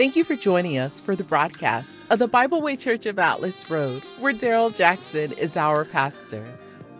[0.00, 3.70] Thank you for joining us for the broadcast of the Bible Way Church of Atlas
[3.70, 6.42] Road, where Daryl Jackson is our pastor.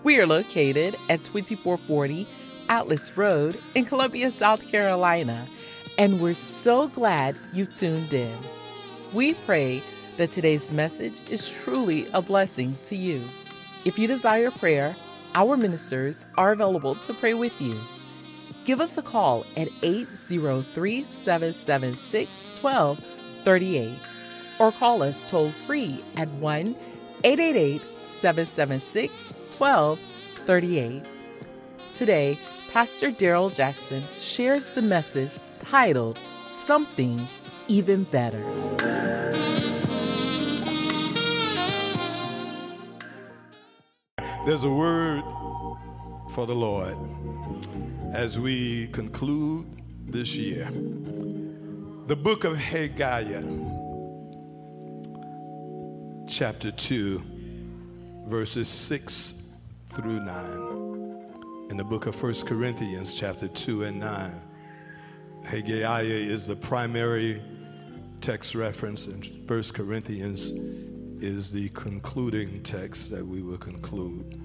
[0.03, 2.27] We are located at 2440
[2.69, 5.49] Atlas Road in Columbia, South Carolina,
[5.97, 8.37] and we're so glad you tuned in.
[9.15, 9.83] We pray
[10.19, 13.25] that today's message is truly a blessing to you.
[13.87, 14.95] If you desire prayer,
[15.35, 17.81] our ministers are available to pray with you.
[18.71, 23.99] Give us a call at 803 776 1238
[24.61, 26.77] or call us toll free at 1
[27.25, 31.03] 888 776 1238.
[31.95, 32.39] Today,
[32.71, 37.27] Pastor Daryl Jackson shares the message titled Something
[37.67, 38.45] Even Better.
[44.47, 45.25] There's a word
[46.29, 46.97] for the Lord
[48.13, 49.67] as we conclude
[50.07, 50.71] this year.
[52.07, 53.43] The book of Haggai,
[56.29, 57.23] chapter 2,
[58.27, 59.35] verses 6
[59.91, 61.69] through 9.
[61.71, 64.43] In the book of 1 Corinthians, chapter 2 and 9.
[65.45, 67.43] Haggai is the primary
[68.21, 70.51] text reference, and 1 Corinthians
[71.23, 74.41] is the concluding text that we will conclude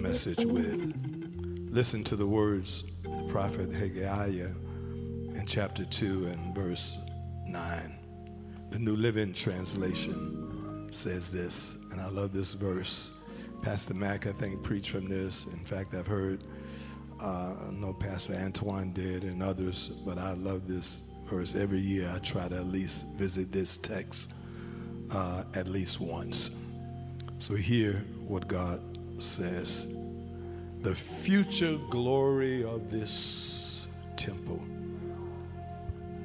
[0.00, 1.19] message with.
[1.72, 6.96] Listen to the words of the prophet Haggai in chapter 2 and verse
[7.46, 7.96] 9.
[8.70, 13.12] The New Living Translation says this, and I love this verse.
[13.62, 15.46] Pastor Mack, I think, preached from this.
[15.46, 16.42] In fact, I've heard,
[17.22, 21.54] uh, I know Pastor Antoine did and others, but I love this verse.
[21.54, 24.32] Every year I try to at least visit this text
[25.14, 26.50] uh, at least once.
[27.38, 28.82] So hear what God
[29.22, 29.86] says.
[30.82, 33.86] The future glory of this
[34.16, 34.56] temple.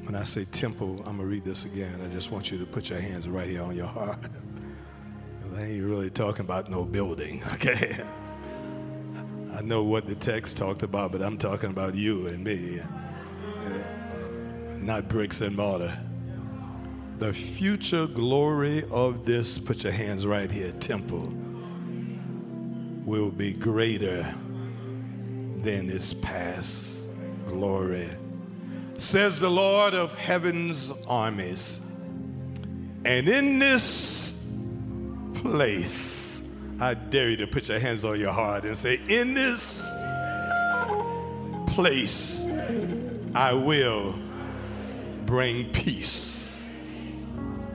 [0.04, 2.00] When I say temple, I'm going to read this again.
[2.02, 4.20] I just want you to put your hands right here on your heart.
[5.58, 7.98] I ain't really talking about no building, okay?
[9.54, 12.82] I know what the text talked about, but I'm talking about you and me,
[14.80, 15.98] not bricks and mortar.
[17.20, 21.34] The future glory of this, put your hands right here, temple,
[23.06, 24.24] will be greater
[25.62, 27.10] than its past
[27.48, 28.10] glory.
[28.98, 31.80] Says the Lord of heaven's armies.
[33.06, 34.36] And in this
[35.36, 36.42] place,
[36.80, 39.88] I dare you to put your hands on your heart and say, In this
[41.68, 42.48] place,
[43.36, 44.18] I will
[45.26, 46.72] bring peace.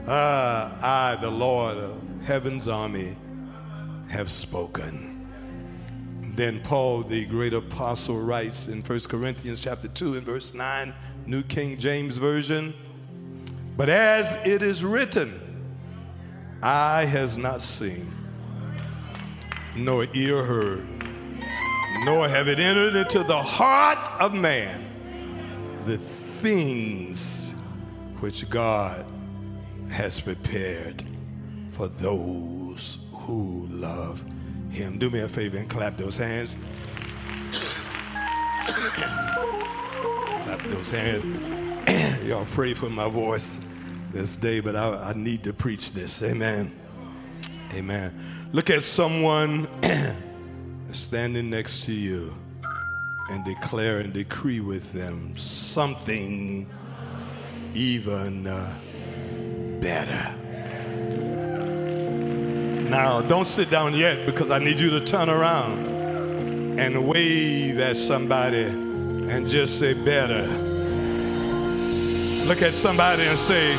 [0.07, 3.15] Ah, I, the Lord of heaven's army,
[4.09, 5.10] have spoken.
[6.33, 10.93] Then Paul, the great apostle, writes in 1 Corinthians chapter 2 and verse 9,
[11.25, 12.73] New King James Version,
[13.75, 15.39] but as it is written,
[16.63, 18.13] eye has not seen,
[19.75, 20.87] nor ear heard,
[22.05, 24.87] nor have it entered into the heart of man
[25.85, 27.53] the things
[28.19, 29.05] which God
[29.91, 31.03] has prepared
[31.69, 34.23] for those who love
[34.71, 34.97] him.
[34.97, 36.55] Do me a favor and clap those hands.
[40.43, 42.23] clap those hands.
[42.27, 43.59] Y'all pray for my voice
[44.11, 46.21] this day, but I, I need to preach this.
[46.23, 46.71] Amen.
[47.73, 48.13] Amen.
[48.51, 49.67] Look at someone
[50.91, 52.33] standing next to you
[53.29, 56.69] and declare and decree with them something
[57.73, 58.77] even uh,
[59.79, 60.40] better.
[62.91, 65.87] Now, don't sit down yet because I need you to turn around
[66.77, 70.45] and wave at somebody and just say, better.
[72.45, 73.71] Look at somebody and say,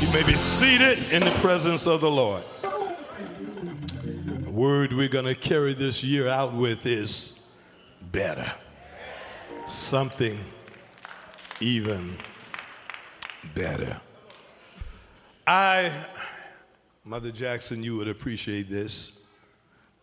[0.00, 2.44] You may be seated in the presence of the Lord.
[4.58, 7.38] Word we're going to carry this year out with is
[8.10, 8.50] better.
[9.68, 10.36] Something
[11.60, 12.16] even
[13.54, 14.00] better.
[15.46, 15.92] I,
[17.04, 19.20] Mother Jackson, you would appreciate this.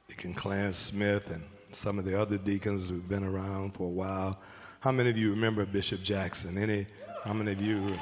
[0.08, 1.44] Deacon Clarence Smith and
[1.74, 4.40] some of the other deacons who've been around for a while.
[4.80, 6.58] How many of you remember Bishop Jackson?
[6.58, 6.88] Any?
[7.26, 8.00] How many of you?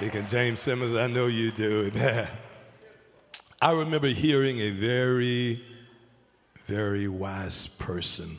[0.00, 1.92] Deacon James Simmons, I know you do.
[3.64, 5.64] I remember hearing a very,
[6.66, 8.36] very wise person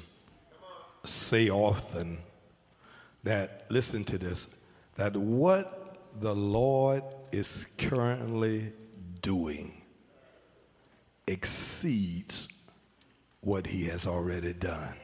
[1.04, 2.20] say often
[3.24, 4.48] that, listen to this,
[4.98, 7.02] that what the Lord
[7.32, 8.72] is currently
[9.24, 9.82] doing
[11.26, 12.48] exceeds
[13.42, 14.96] what he has already done.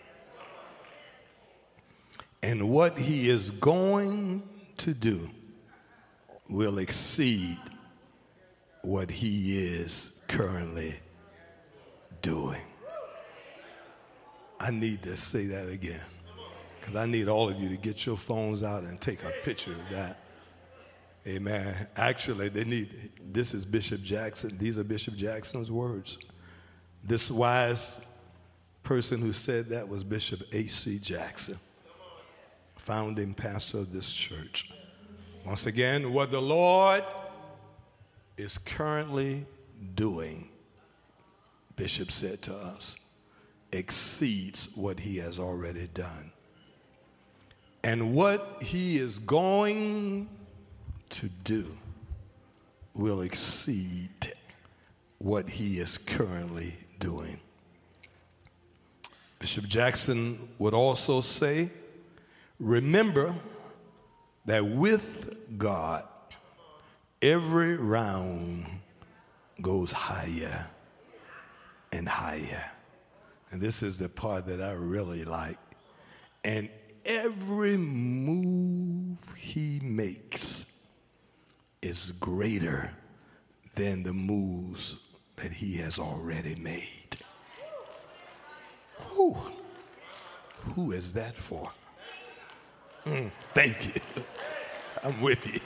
[2.43, 4.43] And what he is going
[4.77, 5.31] to do
[6.47, 7.57] will exceed
[8.83, 10.93] what he is currently
[12.21, 12.61] doing.
[14.59, 16.01] I need to say that again
[16.79, 19.71] because I need all of you to get your phones out and take a picture
[19.71, 20.19] of that.
[21.27, 21.87] Amen.
[21.95, 24.57] Actually, they need, this is Bishop Jackson.
[24.57, 26.17] These are Bishop Jackson's words.
[27.03, 27.99] This wise
[28.83, 30.97] person who said that was Bishop A.C.
[30.97, 31.57] Jackson,
[32.77, 34.71] founding pastor of this church.
[35.45, 37.03] Once again, what the Lord
[38.41, 39.45] is currently
[39.95, 40.49] doing,
[41.75, 42.97] Bishop said to us,
[43.71, 46.31] exceeds what he has already done.
[47.83, 50.27] And what he is going
[51.09, 51.77] to do
[52.93, 54.33] will exceed
[55.19, 57.39] what he is currently doing.
[59.39, 61.69] Bishop Jackson would also say,
[62.59, 63.35] remember
[64.45, 66.05] that with God,
[67.21, 68.65] every round
[69.61, 70.67] goes higher
[71.91, 72.71] and higher.
[73.51, 75.57] And this is the part that I really like.
[76.43, 76.69] And
[77.05, 80.71] every move he makes
[81.81, 82.91] is greater
[83.75, 84.97] than the moves
[85.35, 87.17] that he has already made.
[89.07, 89.37] Who?
[90.75, 91.71] Who is that for?
[93.05, 94.01] Mm, thank you.
[95.03, 95.59] I'm with you.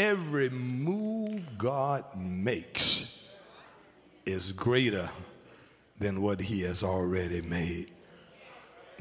[0.00, 3.22] Every move God makes
[4.24, 5.10] is greater
[5.98, 7.90] than what he has already made.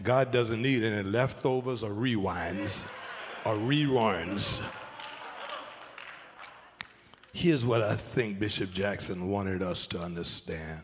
[0.03, 2.85] God doesn't need any leftovers or rewinds
[3.45, 4.61] or reruns.
[7.31, 10.81] Here's what I think Bishop Jackson wanted us to understand,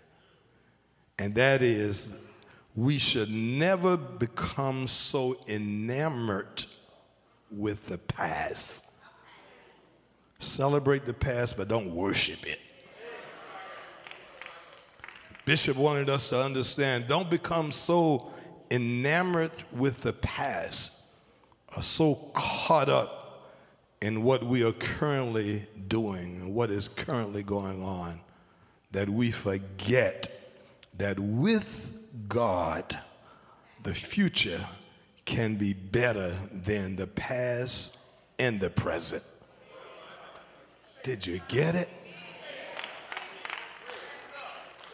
[1.20, 2.22] and that is
[2.74, 6.64] we should never become so enamored
[7.52, 8.95] with the past.
[10.46, 12.60] Celebrate the past, but don't worship it.
[15.46, 18.32] Bishop wanted us to understand don't become so
[18.72, 20.92] enamored with the past,
[21.76, 23.52] or so caught up
[24.02, 28.20] in what we are currently doing and what is currently going on
[28.92, 30.28] that we forget
[30.98, 31.92] that with
[32.28, 32.98] God,
[33.84, 34.66] the future
[35.26, 37.98] can be better than the past
[38.40, 39.24] and the present.
[41.06, 41.88] Did you get it?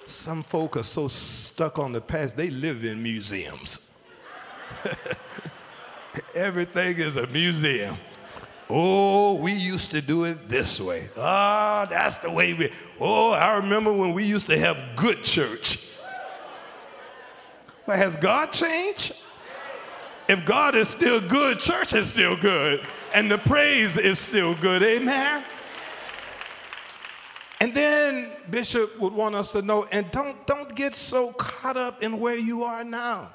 [0.07, 3.79] Some folk are so stuck on the past, they live in museums.
[6.35, 7.95] Everything is a museum.
[8.69, 11.07] Oh, we used to do it this way.
[11.15, 12.69] Ah, that's the way we.
[12.99, 15.87] Oh, I remember when we used to have good church.
[17.87, 19.15] But has God changed?
[20.27, 22.81] If God is still good, church is still good,
[23.13, 24.83] and the praise is still good.
[24.83, 25.45] Amen.
[27.61, 32.01] And then Bishop would want us to know, and don't, don't get so caught up
[32.01, 33.29] in where you are now.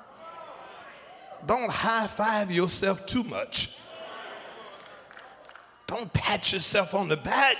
[1.46, 3.76] Don't high five yourself too much.
[5.86, 7.56] Don't pat yourself on the back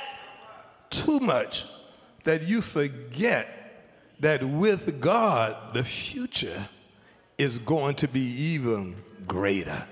[0.91, 1.67] too much
[2.25, 3.85] that you forget
[4.19, 6.69] that with God, the future
[7.39, 8.97] is going to be even
[9.29, 9.87] greater.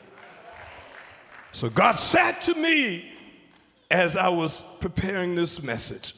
[1.52, 3.12] So God said to me
[3.92, 6.14] as I was preparing this message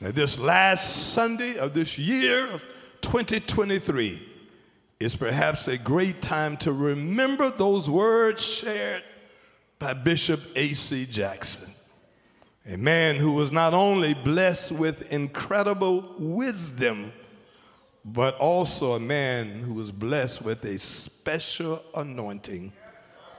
[0.00, 2.66] that this last Sunday of this year of
[3.00, 4.22] 2023
[5.00, 9.02] is perhaps a great time to remember those words shared
[9.78, 11.06] by Bishop A.C.
[11.06, 11.72] Jackson,
[12.66, 17.12] a man who was not only blessed with incredible wisdom,
[18.04, 22.72] but also a man who was blessed with a special anointing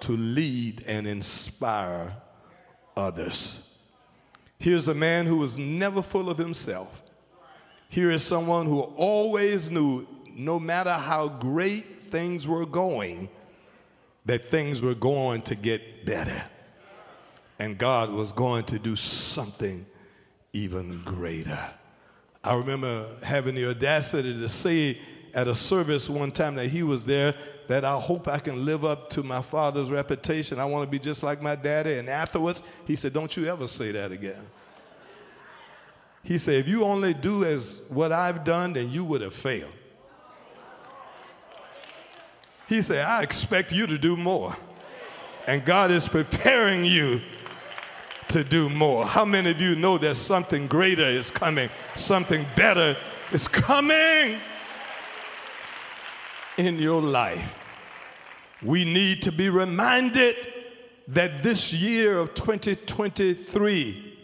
[0.02, 2.16] to lead and inspire
[2.96, 3.65] others.
[4.58, 7.04] Here's a man who was never full of himself.
[7.90, 13.30] Here is someone who always knew, no matter how great things were going,
[14.26, 16.44] that things were going to get better
[17.60, 19.86] and God was going to do something
[20.54, 21.60] even greater.
[22.44, 25.00] I remember having the audacity to say
[25.34, 27.34] at a service one time that he was there
[27.68, 30.60] that I hope I can live up to my father's reputation.
[30.60, 31.98] I want to be just like my daddy.
[31.98, 34.46] And afterwards, he said, Don't you ever say that again.
[36.24, 39.74] He said, If you only do as what I've done, then you would have failed.
[42.68, 44.56] He said, I expect you to do more.
[45.48, 47.22] And God is preparing you
[48.30, 49.06] to do more.
[49.06, 51.70] How many of you know that something greater is coming?
[51.96, 52.98] Something better
[53.32, 54.40] is coming
[56.58, 57.54] in your life.
[58.62, 60.36] We need to be reminded
[61.08, 64.18] that this year of 2023,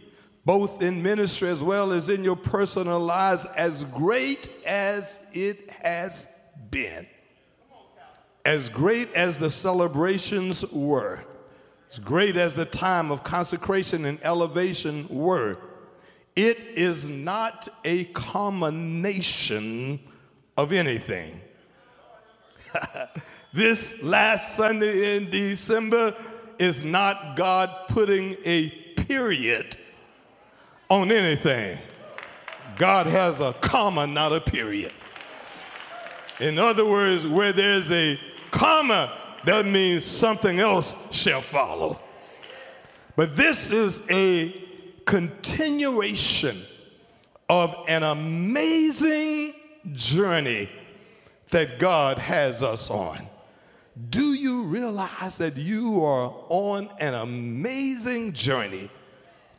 [0.45, 6.27] both in ministry as well as in your personal lives, as great as it has
[6.71, 7.05] been,
[8.45, 11.23] as great as the celebrations were,
[11.91, 15.57] as great as the time of consecration and elevation were,
[16.35, 19.99] it is not a culmination
[20.57, 21.39] of anything.
[23.53, 26.15] this last Sunday in December
[26.57, 29.77] is not God putting a period
[30.89, 31.77] on anything.
[32.77, 34.91] God has a comma, not a period.
[36.39, 38.19] In other words, where there's a
[38.51, 39.11] comma,
[39.45, 41.99] that means something else shall follow.
[43.15, 44.49] But this is a
[45.05, 46.61] continuation
[47.49, 49.53] of an amazing
[49.93, 50.69] journey
[51.51, 53.27] that God has us on.
[54.09, 58.89] Do you realize that you are on an amazing journey?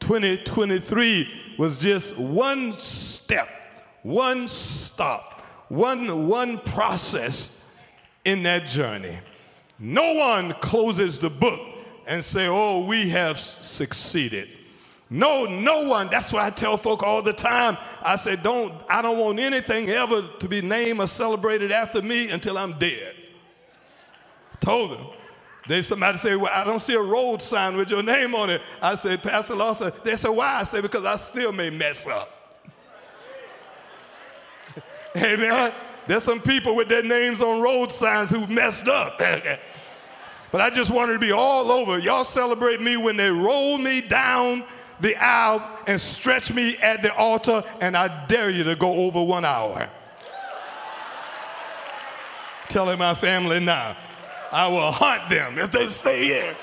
[0.00, 3.48] 2023 was just one step,
[4.02, 7.62] one stop, one, one process
[8.24, 9.18] in that journey.
[9.78, 11.60] No one closes the book
[12.06, 14.48] and say, "Oh, we have succeeded."
[15.12, 16.08] No, no one.
[16.08, 17.76] That's why I tell folk all the time.
[18.02, 18.72] I say, "Don't.
[18.88, 23.14] I don't want anything ever to be named or celebrated after me until I'm dead."
[24.54, 25.06] I Told them.
[25.68, 28.62] They somebody say, "Well, I don't see a road sign with your name on it."
[28.80, 32.64] I said, "Pastor Lawson." They said, "Why?" I said, "Because I still may mess up."
[35.16, 35.74] Amen.
[36.06, 39.18] There's some people with their names on road signs who messed up.
[40.50, 41.98] but I just wanted to be all over.
[41.98, 44.64] Y'all celebrate me when they roll me down
[45.02, 49.22] the aisles and stretch me at the altar, and I dare you to go over
[49.22, 49.90] one hour.
[52.68, 53.96] Telling my family now,
[54.52, 56.56] I will hunt them if they stay here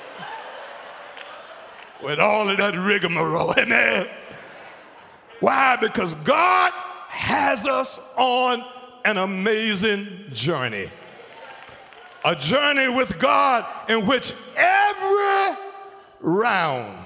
[2.02, 3.54] with all of that rigmarole.
[3.58, 4.08] Amen.
[5.42, 5.76] Why?
[5.76, 6.72] Because God
[7.10, 8.64] has us on
[9.04, 10.90] an amazing journey.
[12.24, 15.58] A journey with God in which every
[16.22, 17.06] round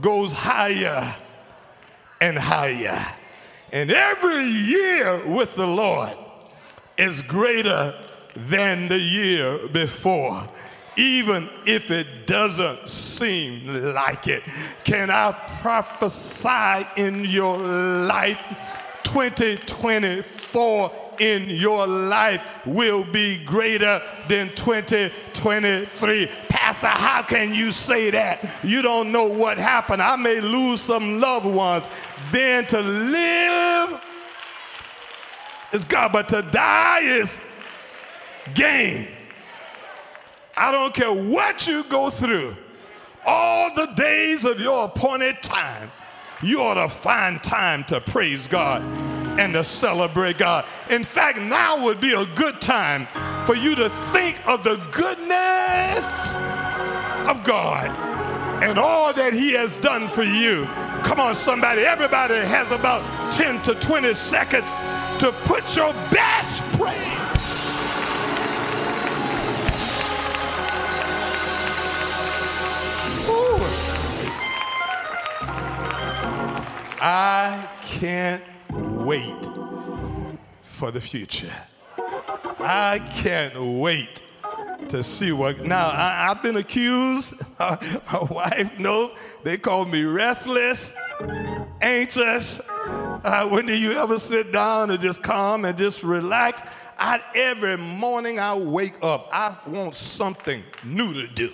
[0.00, 1.14] goes higher
[2.20, 3.06] and higher.
[3.72, 6.16] And every year with the Lord
[6.96, 7.94] is greater
[8.34, 10.48] than the year before,
[10.96, 14.42] even if it doesn't seem like it.
[14.84, 18.40] Can I prophesy in your life
[19.04, 21.06] 2024?
[21.20, 26.30] in your life will be greater than 2023.
[26.66, 28.44] Pastor, how can you say that?
[28.64, 30.02] You don't know what happened.
[30.02, 31.88] I may lose some loved ones.
[32.32, 34.00] Then to live
[35.72, 37.38] is God, but to die is
[38.52, 39.06] gain.
[40.56, 42.56] I don't care what you go through,
[43.24, 45.92] all the days of your appointed time,
[46.42, 48.82] you ought to find time to praise God
[49.38, 50.64] and to celebrate God.
[50.90, 53.06] In fact, now would be a good time
[53.44, 55.55] for you to think of the goodness
[57.28, 57.90] of God
[58.62, 60.64] and all that He has done for you.
[61.04, 61.82] Come on, somebody.
[61.82, 63.02] Everybody has about
[63.32, 64.70] 10 to 20 seconds
[65.20, 67.02] to put your best praise.
[76.98, 79.50] I can't wait
[80.62, 81.52] for the future.
[82.58, 84.22] I can't wait
[84.90, 85.64] to see what.
[85.64, 90.94] Now, I, have been accused, my wife knows, they call me restless,
[91.80, 92.60] anxious.
[92.68, 96.62] Uh, when do you ever sit down and just calm and just relax?
[96.98, 101.50] I, every morning I wake up, I want something new to do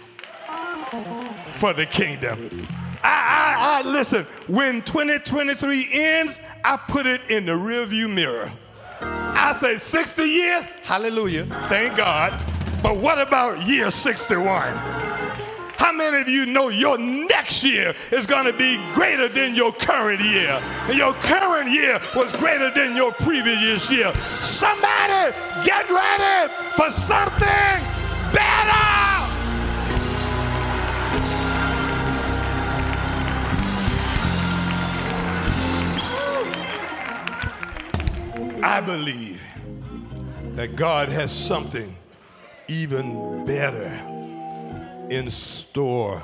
[1.53, 2.69] for the kingdom.
[3.03, 8.53] I, I, I listen, when 2023 ends, I put it in the rearview mirror.
[9.01, 12.41] I say 60 years, hallelujah, thank God.
[12.83, 15.03] But what about year 61?
[15.83, 19.73] How many of you know your next year is going to be greater than your
[19.73, 20.61] current year?
[20.89, 24.13] And your current year was greater than your previous year.
[24.43, 27.83] Somebody get ready for something
[28.33, 28.93] better.
[38.65, 39.43] I believe
[40.55, 41.97] that God has something
[42.73, 43.93] even better
[45.11, 46.23] in store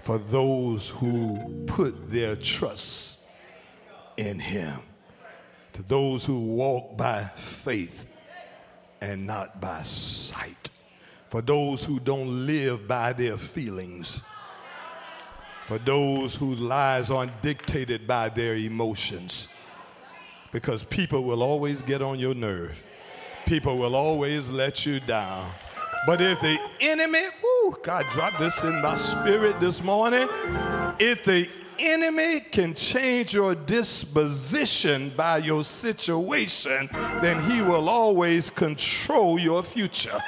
[0.00, 3.20] for those who put their trust
[4.16, 4.80] in him.
[5.74, 8.06] To those who walk by faith
[9.00, 10.70] and not by sight.
[11.28, 14.22] For those who don't live by their feelings.
[15.66, 19.48] For those whose lives aren't dictated by their emotions.
[20.50, 22.82] Because people will always get on your nerve.
[23.46, 25.52] People will always let you down.
[26.06, 30.28] But if the enemy, whoo, God dropped this in my spirit this morning.
[30.98, 36.88] If the enemy can change your disposition by your situation,
[37.20, 40.18] then he will always control your future.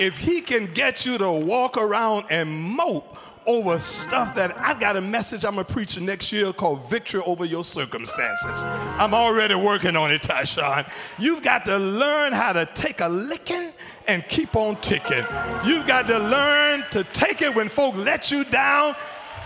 [0.00, 4.96] If he can get you to walk around and mope over stuff that I've got
[4.96, 8.64] a message I'm gonna preach next year called Victory Over Your Circumstances.
[8.64, 10.90] I'm already working on it, Tyshawn.
[11.18, 13.72] You've got to learn how to take a licking
[14.08, 15.24] and keep on ticking.
[15.64, 18.94] You've got to learn to take it when folk let you down.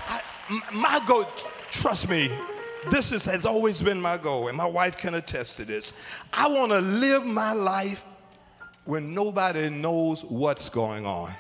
[0.09, 0.23] I,
[0.73, 1.27] my goal,
[1.71, 2.31] trust me,
[2.91, 5.95] this is, has always been my goal, and my wife can attest to this.
[6.33, 8.05] I want to live my life
[8.85, 11.33] when nobody knows what's going on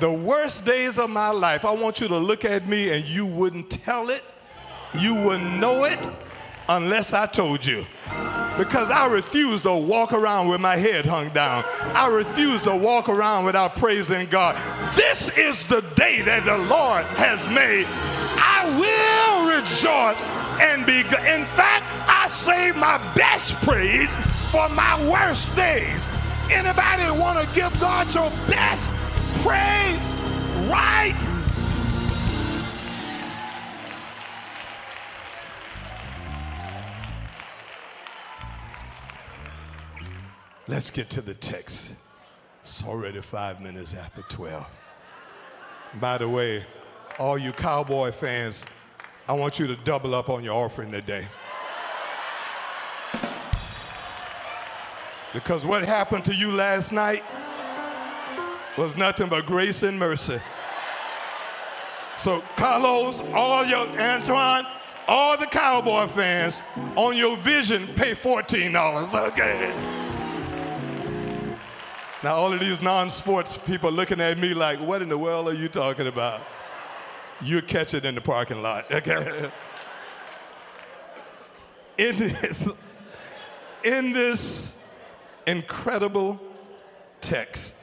[0.00, 3.26] the worst days of my life, I want you to look at me and you
[3.26, 4.22] wouldn't tell it,
[4.98, 6.08] you wouldn't know it
[6.68, 7.86] unless I told you.
[8.58, 11.64] Because I refuse to walk around with my head hung down.
[11.94, 14.56] I refuse to walk around without praising God.
[14.96, 17.86] This is the day that the Lord has made.
[18.38, 20.22] I will rejoice
[20.60, 21.24] and be good.
[21.26, 24.16] In fact, I save my best praise
[24.50, 26.08] for my worst days.
[26.50, 28.92] Anybody want to give God your best
[29.46, 30.02] praise
[30.68, 31.14] right.
[40.66, 41.94] Let's get to the text.
[42.62, 44.66] It's already five minutes after 12.
[46.00, 46.66] By the way,
[47.20, 48.66] all you cowboy fans,
[49.28, 51.28] I want you to double up on your offering today.
[55.32, 57.22] Because what happened to you last night
[58.76, 60.40] was nothing but grace and mercy.
[62.18, 64.66] So, Carlos, all your, Antoine,
[65.06, 66.62] all the Cowboy fans,
[66.96, 69.74] on your vision, pay $14, okay?
[72.22, 75.48] Now, all of these non sports people looking at me like, what in the world
[75.48, 76.42] are you talking about?
[77.42, 79.50] You catch it in the parking lot, okay?
[81.98, 82.68] In this,
[83.84, 84.74] in this
[85.46, 86.40] incredible
[87.20, 87.74] text,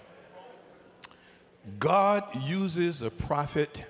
[1.80, 3.84] God uses a prophet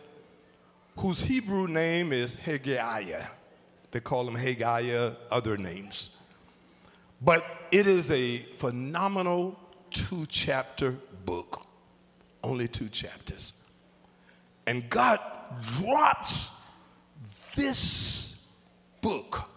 [0.97, 3.25] whose Hebrew name is Haggai.
[3.91, 6.11] They call him Haggai, other names.
[7.21, 9.59] But it is a phenomenal
[9.89, 11.65] two chapter book,
[12.43, 13.53] only two chapters.
[14.67, 15.19] And God
[15.61, 16.49] drops
[17.55, 18.35] this
[19.01, 19.49] book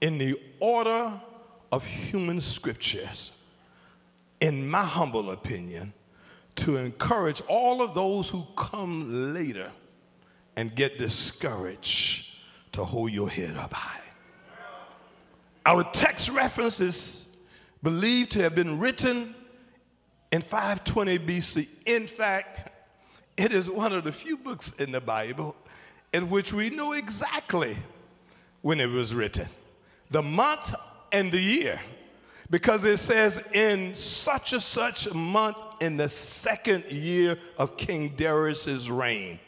[0.00, 1.12] in the order
[1.72, 3.32] of human scriptures,
[4.40, 5.92] in my humble opinion,
[6.56, 9.70] to encourage all of those who come later
[10.56, 12.34] and get discouraged
[12.72, 14.00] to hold your head up high.
[15.66, 17.26] Our text reference is
[17.82, 19.34] believed to have been written
[20.32, 21.68] in 520 BC.
[21.86, 22.70] In fact,
[23.36, 25.56] it is one of the few books in the Bible
[26.12, 27.76] in which we know exactly
[28.62, 29.46] when it was written,
[30.10, 30.74] the month
[31.12, 31.80] and the year
[32.50, 38.90] because it says in such and such month in the second year of King Darius's
[38.90, 39.38] reign.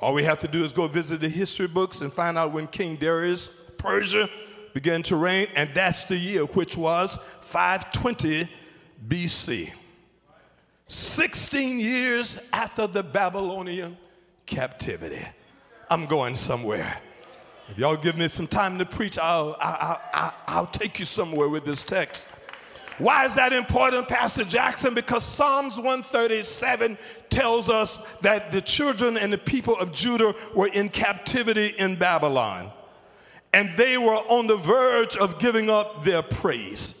[0.00, 2.66] All we have to do is go visit the history books and find out when
[2.66, 4.28] King Darius, Persia,
[4.72, 8.48] began to reign, and that's the year, which was 520
[9.08, 9.72] BC.
[10.86, 13.96] 16 years after the Babylonian
[14.46, 15.24] captivity.
[15.90, 17.00] I'm going somewhere.
[17.68, 21.48] If y'all give me some time to preach, I'll, I'll, I'll, I'll take you somewhere
[21.48, 22.26] with this text.
[22.98, 24.92] Why is that important, Pastor Jackson?
[24.92, 26.98] Because Psalms 137
[27.30, 32.72] tells us that the children and the people of Judah were in captivity in Babylon.
[33.52, 37.00] And they were on the verge of giving up their praise.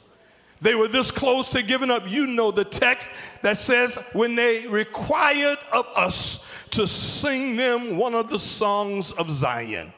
[0.60, 2.10] They were this close to giving up.
[2.10, 3.10] You know the text
[3.42, 9.30] that says, when they required of us to sing them one of the songs of
[9.30, 9.92] Zion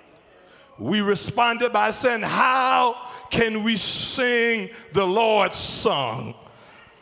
[0.80, 2.96] we responded by saying, How
[3.30, 6.34] can we sing the Lord's song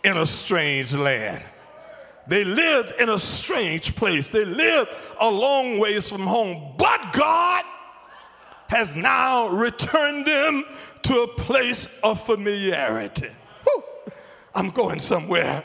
[0.05, 1.43] in a strange land?
[2.29, 4.29] They lived in a strange place.
[4.29, 6.75] They lived a long ways from home.
[6.77, 7.65] But God
[8.69, 10.65] has now returned them
[11.03, 13.31] to a place of familiarity.
[13.65, 13.83] Whew.
[14.55, 15.65] I'm going somewhere.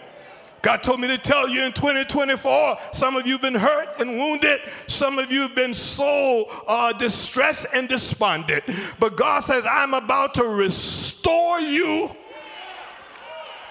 [0.64, 4.18] God told me to tell you in 2024, some of you have been hurt and
[4.18, 4.62] wounded.
[4.88, 8.64] Some of you have been so uh, distressed and despondent.
[8.98, 12.10] But God says, I'm about to restore you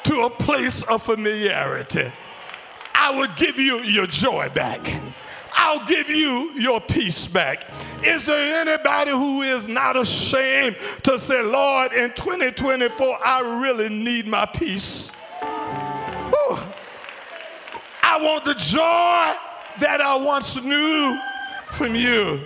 [0.02, 2.12] to a place of familiarity.
[2.94, 5.00] I will give you your joy back.
[5.54, 7.70] I'll give you your peace back.
[8.04, 14.26] Is there anybody who is not ashamed to say, Lord, in 2024, I really need
[14.26, 15.10] my peace?
[18.12, 21.18] I want the joy that I once knew
[21.70, 22.44] from you.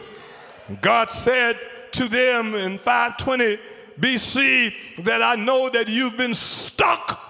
[0.81, 1.59] God said
[1.91, 3.59] to them in 520
[3.99, 7.21] BC that I know that you've been stuck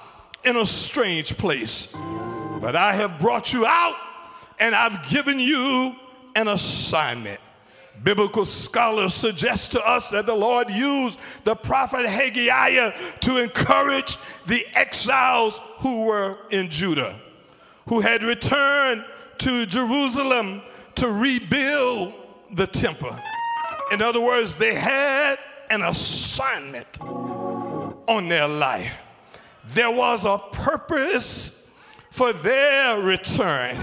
[0.44, 1.88] in a strange place,
[2.60, 3.96] but I have brought you out
[4.60, 5.96] and I've given you
[6.34, 7.40] an assignment.
[8.04, 14.66] Biblical scholars suggest to us that the Lord used the prophet Haggai to encourage the
[14.74, 17.18] exiles who were in Judah
[17.88, 19.04] who had returned
[19.38, 20.62] to Jerusalem
[20.96, 22.14] to rebuild
[22.52, 23.16] the temple.
[23.92, 25.36] In other words, they had
[25.70, 29.00] an assignment on their life.
[29.74, 31.64] There was a purpose
[32.10, 33.76] for their return.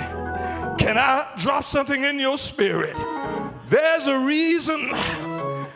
[0.78, 2.98] Can I drop something in your spirit?
[3.68, 4.92] There's a reason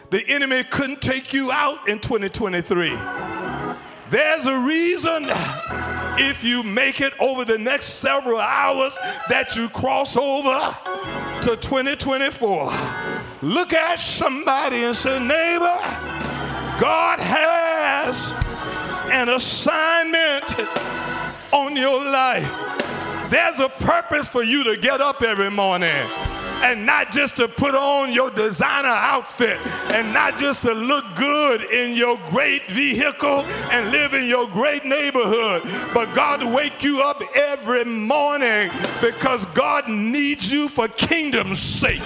[0.09, 2.89] the enemy couldn't take you out in 2023.
[4.09, 5.27] There's a reason
[6.19, 10.75] if you make it over the next several hours that you cross over
[11.41, 12.71] to 2024.
[13.41, 15.77] Look at somebody and say, neighbor,
[16.79, 18.33] God has
[19.11, 20.55] an assignment
[21.51, 22.49] on your life.
[23.29, 26.07] There's a purpose for you to get up every morning
[26.63, 29.59] and not just to put on your designer outfit
[29.91, 34.85] and not just to look good in your great vehicle and live in your great
[34.85, 42.01] neighborhood, but God wake you up every morning because God needs you for kingdom's sake.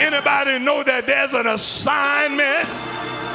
[0.00, 2.68] Anybody know that there's an assignment?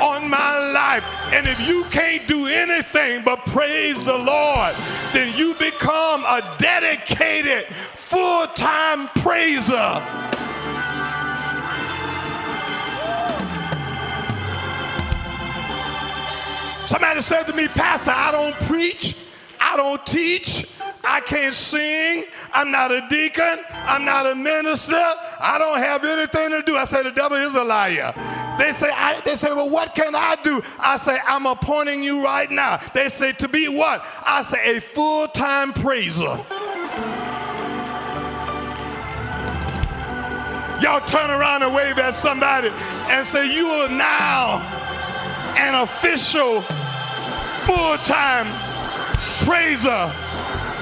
[0.01, 1.03] on my life.
[1.31, 4.75] And if you can't do anything but praise the Lord,
[5.13, 10.32] then you become a dedicated, full time praiser.
[16.85, 19.15] Somebody said to me, Pastor, I don't preach,
[19.59, 20.67] I don't teach,
[21.03, 26.49] I can't sing, I'm not a deacon, I'm not a minister, I don't have anything
[26.51, 26.75] to do.
[26.75, 28.13] I say, the devil is a liar.
[28.59, 30.61] They say, I, they say, well, what can I do?
[30.79, 32.79] I say, I'm appointing you right now.
[32.93, 34.05] They say, to be what?
[34.25, 36.45] I say, a full time praiser.
[40.83, 42.67] Y'all turn around and wave at somebody
[43.07, 44.82] and say, You are now
[45.63, 46.61] an official
[47.63, 48.47] full time
[49.45, 50.11] praiser.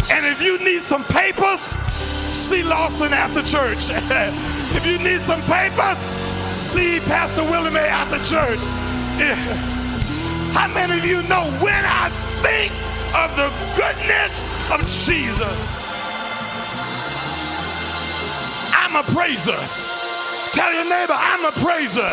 [0.09, 1.77] And if you need some papers,
[2.33, 3.89] see Lawson after church.
[4.75, 5.99] if you need some papers,
[6.51, 8.59] see Pastor Willie Mae after church.
[10.57, 12.09] How many of you know when I
[12.41, 12.73] think
[13.13, 14.41] of the goodness
[14.73, 15.57] of Jesus,
[18.73, 19.59] I'm a praiser.
[20.53, 22.11] Tell your neighbor, I'm a praiser.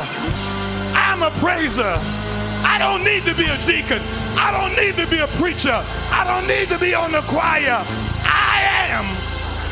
[0.94, 2.17] I'm a praiser.
[2.64, 4.02] I don't need to be a deacon.
[4.36, 5.84] I don't need to be a preacher.
[6.10, 7.84] I don't need to be on the choir.
[8.24, 9.06] I am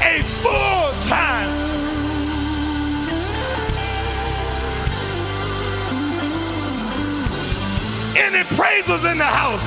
[0.03, 1.67] a full time.
[8.17, 9.67] Any praisers in the house?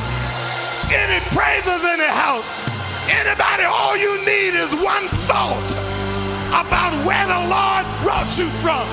[0.92, 2.48] Any praisers in the house?
[3.10, 5.72] Anybody, all you need is one thought
[6.50, 8.86] about where the Lord brought you from,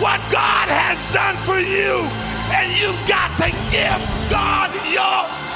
[0.00, 5.48] what God has done for you and you've got to give God your.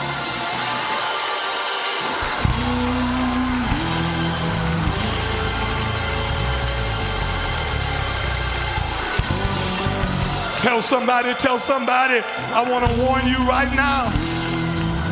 [10.61, 12.21] Tell somebody, tell somebody,
[12.55, 14.13] I want to warn you right now.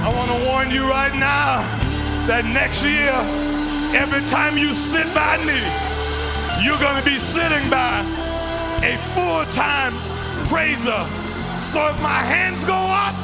[0.02, 1.60] I want to warn you right now
[2.26, 3.10] that next year,
[3.98, 5.58] every time you sit by me,
[6.64, 8.00] you're going to be sitting by
[8.84, 9.92] a full time
[10.46, 11.19] praiser
[11.60, 13.14] so if my hands go up,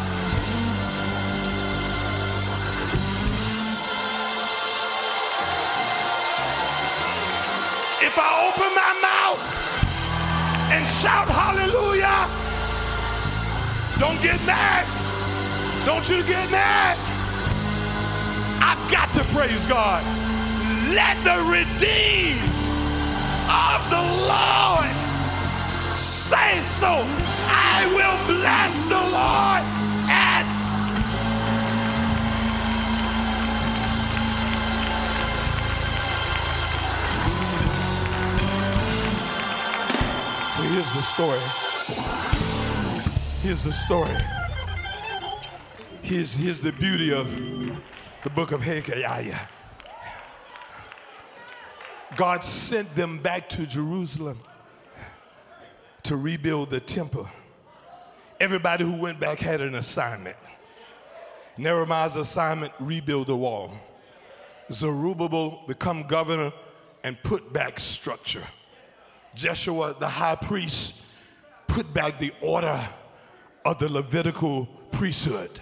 [8.02, 9.40] if I open my mouth
[10.72, 12.28] and shout hallelujah,
[13.98, 14.86] don't get mad.
[15.86, 16.98] Don't you get mad.
[18.60, 20.04] I've got to praise God.
[20.92, 22.42] Let the redeemed
[23.48, 25.05] of the Lord
[25.96, 27.04] say so.
[27.48, 29.62] I will bless the Lord
[30.08, 30.66] at
[40.56, 41.40] So here's the story.
[43.42, 44.16] Here's the story.
[46.02, 47.30] Here's, here's the beauty of
[48.24, 49.32] the book of Haggai.
[52.16, 54.40] God sent them back to Jerusalem
[56.06, 57.28] to rebuild the temple.
[58.38, 60.36] Everybody who went back had an assignment.
[61.58, 63.72] Nehemiah's assignment, rebuild the wall.
[64.70, 66.52] Zerubbabel, become governor
[67.02, 68.46] and put back structure.
[69.34, 70.94] Jeshua, the high priest,
[71.66, 72.88] put back the order
[73.64, 75.58] of the Levitical priesthood.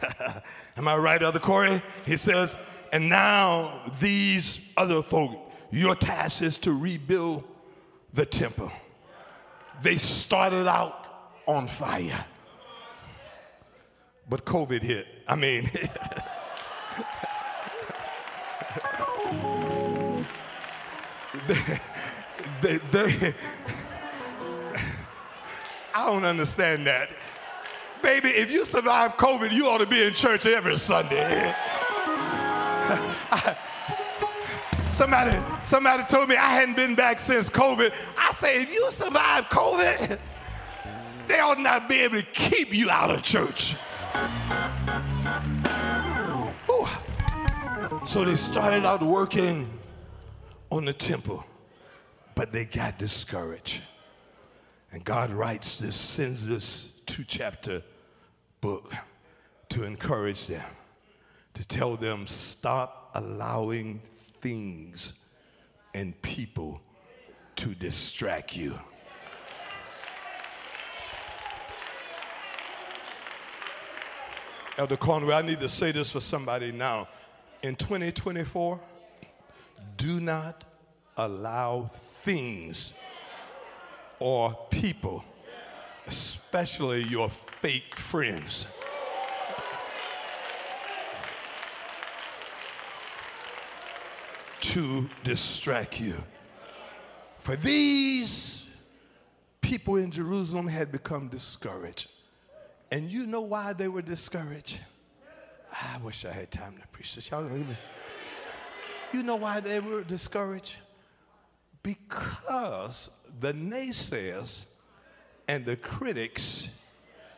[0.76, 1.82] Am I right, Elder Corey?
[2.06, 2.56] He says,
[2.92, 7.42] and now these other folk, your task is to rebuild
[8.12, 8.70] the temple.
[9.84, 11.04] They started out
[11.46, 12.24] on fire.
[14.26, 15.06] But COVID hit.
[15.28, 15.64] I mean,
[21.46, 21.58] they,
[22.62, 23.34] they, they,
[25.94, 27.10] I don't understand that.
[28.02, 31.54] Baby, if you survive COVID, you ought to be in church every Sunday.
[34.94, 37.92] somebody, somebody told me I hadn't been back since COVID.
[38.18, 40.18] I say, if you survive COVID,
[41.26, 43.74] they ought not be able to keep you out of church.
[46.70, 46.86] Ooh.
[48.06, 49.68] So they started out working
[50.70, 51.44] on the temple,
[52.34, 53.82] but they got discouraged.
[54.92, 57.82] And God writes this, sends this two chapter
[58.60, 58.92] book
[59.70, 60.64] to encourage them,
[61.54, 64.00] to tell them stop allowing
[64.44, 65.14] things
[65.94, 66.78] and people
[67.56, 68.78] to distract you.
[74.76, 77.08] Elder Conway, I need to say this for somebody now.
[77.62, 78.78] In 2024,
[79.96, 80.64] do not
[81.16, 82.92] allow things
[84.18, 85.24] or people,
[86.06, 88.66] especially your fake friends,
[94.64, 96.14] to distract you.
[97.38, 98.66] For these
[99.60, 102.10] people in Jerusalem had become discouraged.
[102.90, 104.80] And you know why they were discouraged?
[105.70, 107.30] I wish I had time to preach this.
[107.30, 107.48] Y'all
[109.12, 110.76] You know why they were discouraged?
[111.82, 114.64] Because the naysayers
[115.46, 116.68] and the critics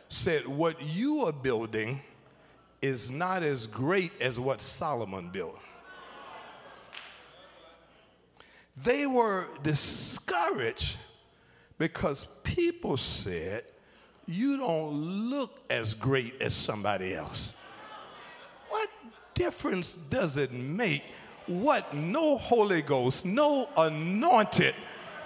[0.07, 2.01] said what you are building
[2.81, 5.59] is not as great as what Solomon built.
[8.83, 10.97] They were discouraged
[11.77, 13.63] because people said
[14.27, 17.53] you don't look as great as somebody else.
[18.69, 18.89] What
[19.33, 21.03] difference does it make
[21.47, 24.75] what no Holy Ghost, no anointed,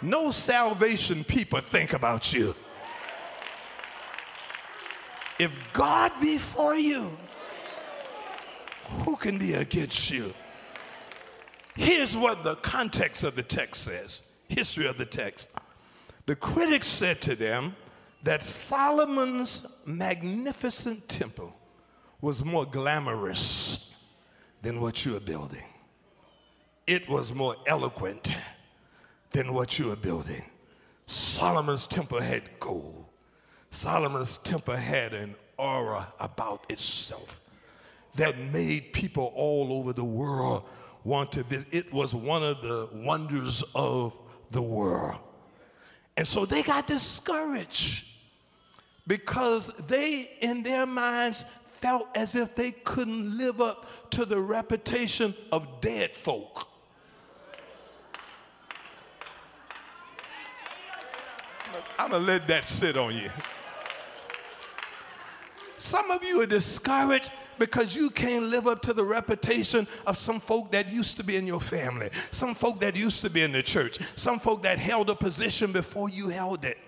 [0.02, 2.56] no salvation people think about you?
[5.40, 7.18] If God be for you,
[9.04, 10.34] who can be against you?
[11.76, 15.50] Here's what the context of the text says history of the text.
[16.26, 17.76] The critics said to them,
[18.24, 21.54] that Solomon's magnificent temple
[22.22, 23.96] was more glamorous
[24.62, 25.66] than what you are building.
[26.86, 28.36] It was more eloquent
[29.32, 30.46] than what you are building.
[31.08, 33.06] Solomon's temple had gold.
[33.72, 37.40] Solomon's temple had an aura about itself
[38.16, 40.66] that made people all over the world
[41.04, 41.68] want to visit.
[41.72, 44.18] It was one of the wonders of
[44.52, 45.20] the world.
[46.18, 48.06] And so they got discouraged
[49.08, 55.34] because they, in their minds, felt as if they couldn't live up to the reputation
[55.52, 56.68] of dead folk.
[61.98, 63.32] I'm gonna let that sit on you.
[65.78, 67.32] Some of you are discouraged
[67.62, 71.36] because you can't live up to the reputation of some folk that used to be
[71.36, 74.80] in your family, some folk that used to be in the church, some folk that
[74.80, 76.80] held a position before you held it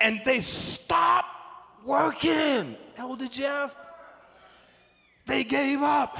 [0.00, 1.26] and they stop
[1.84, 2.76] working.
[2.96, 3.76] Elder Jeff,
[5.26, 6.18] they gave up.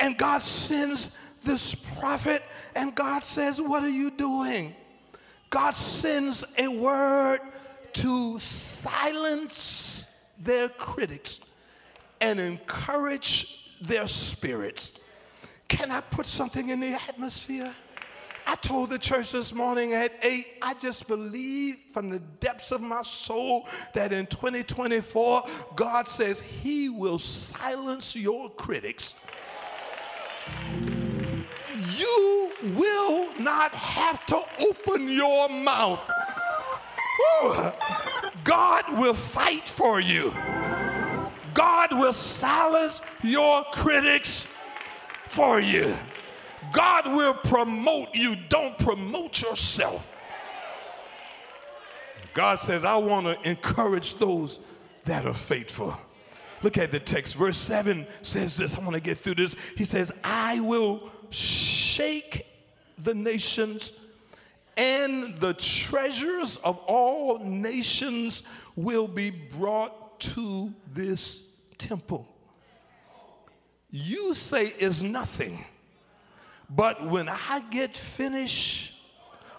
[0.00, 1.12] And God sends
[1.44, 2.42] this prophet,
[2.74, 4.74] and God says, What are you doing?
[5.50, 7.40] God sends a word
[7.92, 10.06] to silence
[10.38, 11.40] their critics
[12.22, 14.98] and encourage their spirits.
[15.68, 17.74] Can I put something in the atmosphere?
[18.46, 22.80] I told the church this morning at 8, I just believe from the depths of
[22.80, 25.44] my soul that in 2024,
[25.76, 29.14] God says He will silence your critics.
[31.96, 36.10] you will not have to open your mouth.
[38.44, 40.32] God will fight for you.
[41.54, 44.46] God will silence your critics
[45.26, 45.94] for you.
[46.72, 48.36] God will promote you.
[48.48, 50.10] Don't promote yourself.
[52.34, 54.60] God says, I want to encourage those
[55.04, 55.96] that are faithful.
[56.62, 57.34] Look at the text.
[57.34, 58.76] Verse 7 says this.
[58.76, 59.56] I want to get through this.
[59.76, 62.46] He says, I will shake
[62.98, 63.92] the nations,
[64.76, 68.44] and the treasures of all nations
[68.76, 71.42] will be brought to this
[71.78, 72.28] temple.
[73.90, 75.64] You say is nothing,
[76.70, 78.94] but when I get finished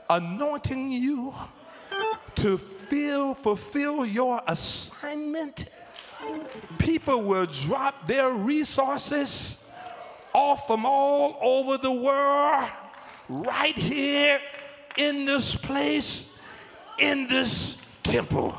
[0.10, 1.34] anointing you
[2.36, 5.66] to feel, fulfill your assignment,
[6.78, 9.64] people will drop their resources
[10.34, 12.70] off from all over the world
[13.30, 14.40] right here
[14.98, 16.28] in this place,
[17.00, 18.58] in this temple.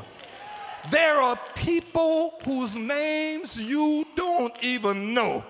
[0.91, 5.43] There are people whose names you don't even know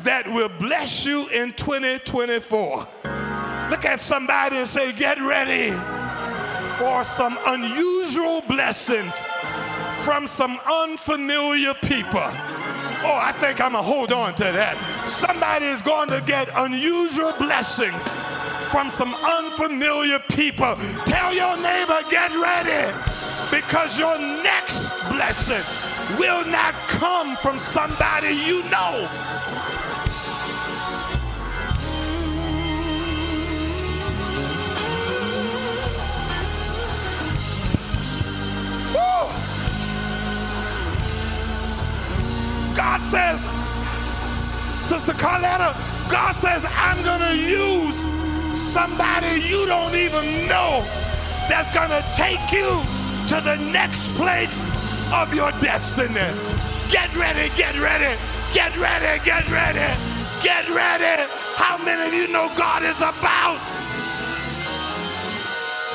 [0.00, 2.88] that will bless you in 2024.
[3.70, 5.70] Look at somebody and say, Get ready
[6.78, 9.14] for some unusual blessings
[10.02, 12.30] from some unfamiliar people.
[13.02, 14.76] Oh, I think I'm gonna hold on to that.
[15.08, 18.02] Somebody is going to get unusual blessings
[18.70, 20.76] from some unfamiliar people.
[21.04, 22.92] Tell your neighbor, get ready,
[23.50, 25.62] because your next blessing
[26.18, 29.08] will not come from somebody you know.
[38.94, 39.46] Woo!
[42.74, 43.40] God says,
[44.86, 45.74] Sister Carletta,
[46.10, 48.06] God says, I'm going to use
[48.56, 50.84] somebody you don't even know
[51.48, 52.95] that's going to take you
[53.28, 54.60] to the next place
[55.12, 56.30] of your destiny.
[56.90, 58.16] Get ready, get ready,
[58.54, 59.94] get ready, get ready,
[60.42, 61.30] get ready.
[61.56, 63.60] How many of you know God is about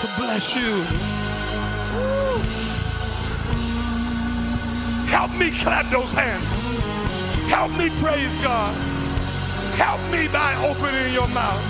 [0.01, 0.83] to bless you?
[5.07, 6.49] Help me clap those hands.
[7.49, 8.75] Help me praise God.
[9.75, 11.63] Help me by opening your mouth.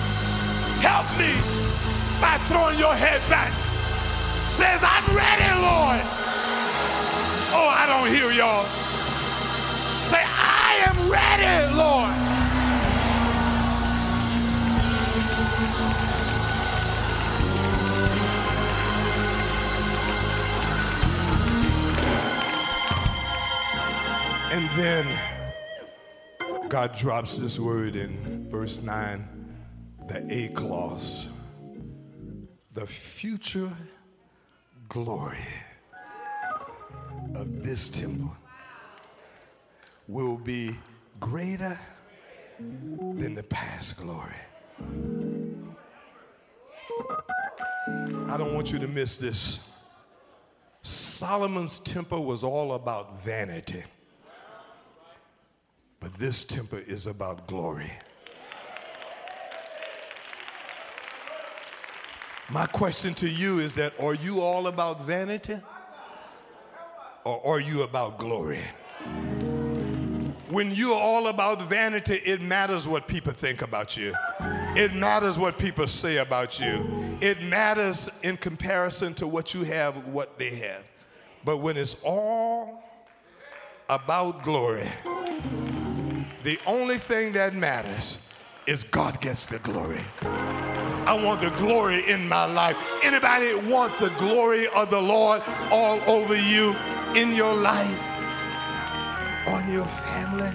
[0.82, 1.34] Help me
[2.20, 3.71] by throwing your head back.
[4.62, 6.02] Says, I'm ready, Lord.
[7.52, 8.64] Oh, I don't hear y'all.
[10.12, 12.14] Say, I am ready, Lord.
[24.52, 25.08] And then
[26.70, 29.28] God drops this word in verse 9,
[30.08, 31.26] the A clause,
[32.74, 33.72] the future
[34.92, 35.48] glory
[37.36, 38.36] of this temple
[40.10, 40.76] will be
[41.18, 41.80] greater
[42.60, 44.36] than the past glory.
[48.28, 49.62] I don't want you to miss this.
[50.82, 53.84] Solomon's temple was all about vanity.
[56.02, 57.94] But this temple is about glory.
[62.52, 65.56] My question to you is that are you all about vanity
[67.24, 68.60] or are you about glory?
[70.50, 74.14] When you're all about vanity, it matters what people think about you.
[74.76, 77.18] It matters what people say about you.
[77.22, 80.92] It matters in comparison to what you have, what they have.
[81.46, 82.84] But when it's all
[83.88, 84.90] about glory,
[86.44, 88.18] the only thing that matters
[88.68, 90.04] is God gets the glory.
[91.12, 92.78] I want the glory in my life.
[93.04, 96.74] Anybody wants the glory of the Lord all over you
[97.18, 98.02] in your life,
[99.46, 100.54] on your family?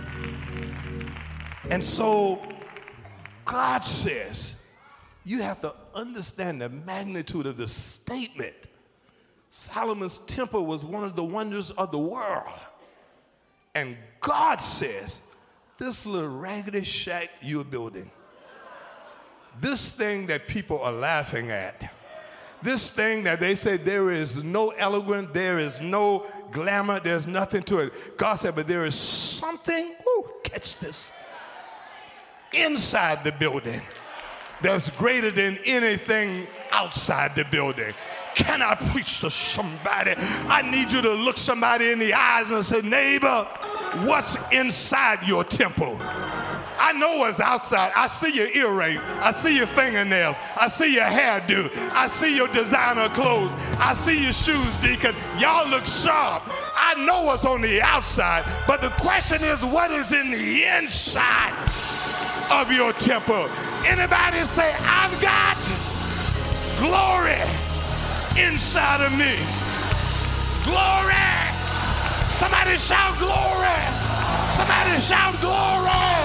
[1.71, 2.41] And so
[3.45, 4.55] God says,
[5.27, 8.57] you have to understand the magnitude of the statement.
[9.51, 12.49] Solomon's temple was one of the wonders of the world.
[13.75, 15.21] And God says,
[15.77, 18.11] this little raggedy shack you're building,
[19.61, 21.93] this thing that people are laughing at,
[22.63, 27.63] this thing that they say there is no elegance, there is no glamour, there's nothing
[27.65, 28.17] to it.
[28.17, 31.13] God said, but there is something, ooh, catch this,
[32.53, 33.83] inside the building
[34.63, 37.93] that's greater than anything outside the building.
[38.35, 40.15] Can I preach to somebody?
[40.17, 43.45] I need you to look somebody in the eyes and say, neighbor,
[44.05, 45.99] what's inside your temple?
[46.87, 47.91] I know what's outside.
[47.97, 49.03] I see your earrings.
[49.21, 50.37] I see your fingernails.
[50.57, 51.69] I see your hairdo.
[51.91, 53.53] I see your designer clothes.
[53.81, 55.13] I see your shoes, Deacon.
[55.37, 56.45] Y'all look sharp.
[56.77, 61.59] I know what's on the outside, but the question is, what is in the inside
[62.53, 63.51] of your temple?
[63.85, 65.59] Anybody say, I've got
[66.79, 67.43] glory
[68.41, 69.35] inside of me.
[70.63, 71.35] Glory.
[72.39, 73.75] Somebody shout glory.
[74.55, 76.16] Somebody shout glory.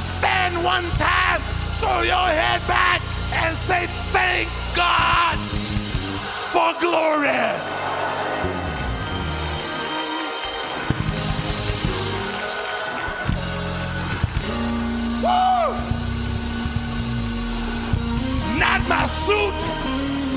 [0.00, 1.40] Stand one time,
[1.78, 5.38] throw your head back, and say, Thank God
[6.52, 7.28] for glory.
[15.22, 15.74] Woo!
[18.58, 19.60] Not my suit,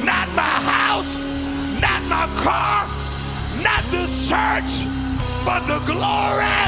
[0.03, 1.17] not my house,
[1.79, 2.87] not my car,
[3.63, 4.85] not this church,
[5.45, 6.63] but the glory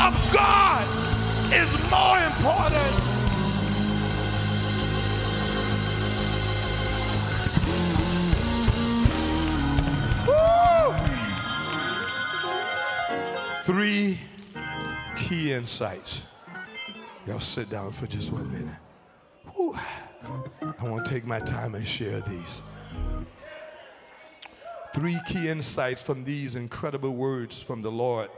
[0.00, 0.97] of God
[1.52, 2.94] is more important.
[13.64, 14.18] Three
[15.16, 16.22] key insights.
[17.26, 18.76] Y'all sit down for just one minute.
[20.78, 22.62] I want to take my time and share these.
[24.94, 28.30] Three key insights from these incredible words from the Lord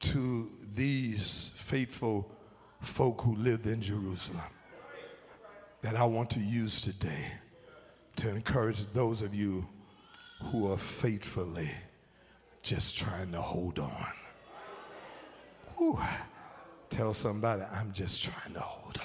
[0.00, 2.30] to these faithful
[2.80, 4.42] folk who lived in Jerusalem
[5.82, 7.24] that I want to use today
[8.16, 9.66] to encourage those of you
[10.44, 11.70] who are faithfully
[12.62, 14.06] just trying to hold on.
[15.76, 15.98] Whew.
[16.90, 19.00] Tell somebody, I'm just trying to hold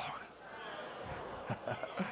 [1.50, 1.76] on.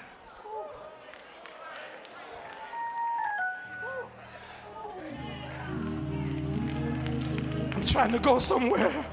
[7.92, 9.06] trying to go somewhere.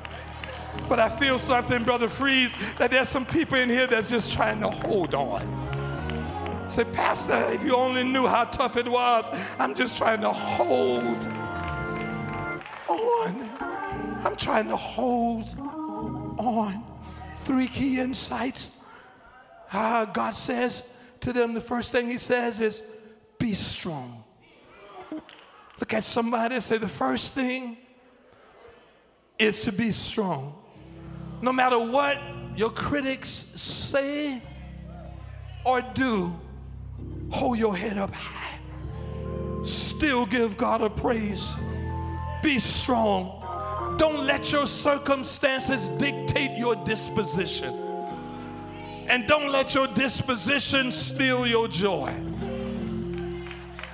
[0.88, 4.60] But I feel something, Brother Freeze, that there's some people in here that's just trying
[4.60, 6.66] to hold on.
[6.68, 11.26] Say, Pastor, if you only knew how tough it was, I'm just trying to hold
[12.88, 13.50] on.
[14.24, 15.54] I'm trying to hold
[16.38, 16.84] on.
[17.38, 18.72] Three key insights.
[19.72, 20.82] Uh, God says
[21.20, 22.82] to them, the first thing He says is,
[23.38, 24.24] be strong.
[25.78, 27.76] Look at somebody and say, the first thing
[29.38, 30.54] is to be strong.
[31.42, 32.18] No matter what
[32.56, 34.42] your critics say
[35.64, 36.34] or do,
[37.30, 38.58] hold your head up high.
[39.62, 41.56] Still give God a praise.
[42.42, 43.42] Be strong.
[43.98, 47.74] Don't let your circumstances dictate your disposition.
[49.08, 52.12] And don't let your disposition steal your joy.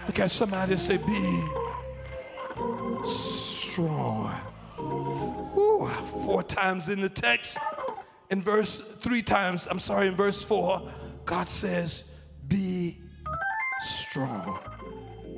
[0.06, 1.44] Look at somebody and say, Be
[3.04, 4.34] strong.
[5.62, 5.86] Ooh,
[6.24, 7.58] four times in the text.
[8.30, 10.90] In verse, three times, I'm sorry, in verse four,
[11.24, 12.04] God says,
[12.48, 13.00] Be
[13.80, 14.58] strong.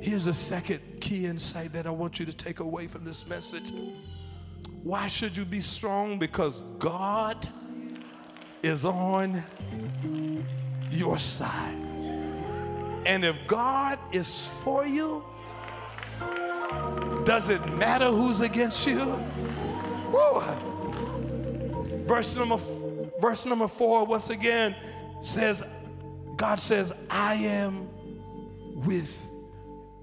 [0.01, 3.71] Here's a second key insight that I want you to take away from this message.
[4.83, 6.19] Why should you be strong?
[6.19, 7.47] Because God
[8.61, 9.43] is on
[10.89, 11.81] your side.
[13.05, 15.23] And if God is for you,
[17.23, 19.23] does it matter who's against you?
[20.15, 20.41] Woo.
[22.05, 22.57] Verse number
[23.19, 24.75] verse number 4 once again
[25.21, 25.63] says
[26.37, 27.87] God says I am
[28.75, 29.17] with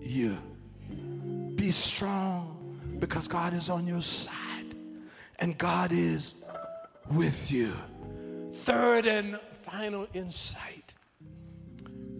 [0.00, 0.36] you.
[1.54, 4.74] Be strong because God is on your side
[5.38, 6.34] and God is
[7.10, 7.74] with you.
[8.52, 10.94] Third and final insight.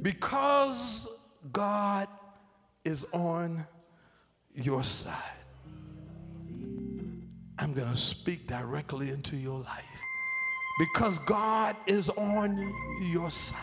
[0.01, 1.07] Because
[1.53, 2.09] God
[2.85, 3.67] is on
[4.55, 5.42] your side,
[7.59, 10.01] I'm going to speak directly into your life.
[10.79, 13.59] Because God is on your side.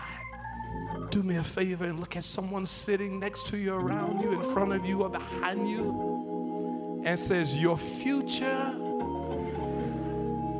[1.09, 4.43] Do me a favor and look at someone sitting next to you, around you, in
[4.53, 8.75] front of you, or behind you, and says, Your future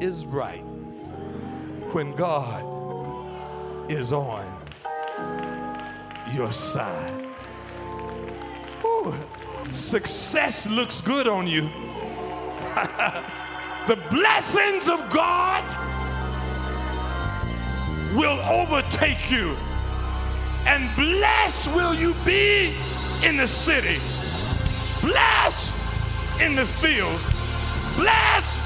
[0.01, 0.63] is bright
[1.93, 4.45] when God is on
[6.33, 7.27] your side.
[8.83, 9.13] Ooh,
[9.71, 11.69] success looks good on you.
[13.87, 15.63] the blessings of God
[18.15, 19.55] will overtake you.
[20.65, 22.73] And blessed will you be
[23.23, 23.97] in the city,
[25.01, 25.75] blessed
[26.41, 27.23] in the fields,
[27.95, 28.61] blessed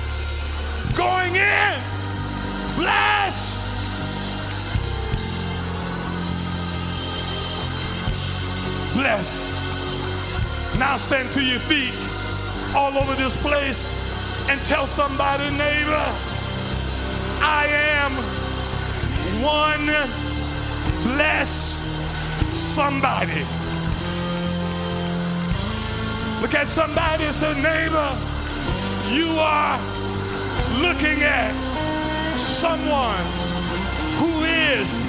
[0.95, 1.81] going in,
[2.75, 3.59] blessed.
[8.93, 9.47] Bless.
[10.77, 11.95] Now stand to your feet
[12.75, 13.87] all over this place
[14.49, 16.05] and tell somebody, neighbor,
[17.41, 17.67] I
[17.97, 18.13] am
[19.43, 19.87] one.
[21.03, 21.81] Bless
[22.49, 23.45] somebody.
[26.41, 28.17] Look at somebody and say, neighbor,
[29.09, 29.79] you are
[30.81, 31.53] looking at
[32.37, 33.25] someone
[34.17, 34.99] who is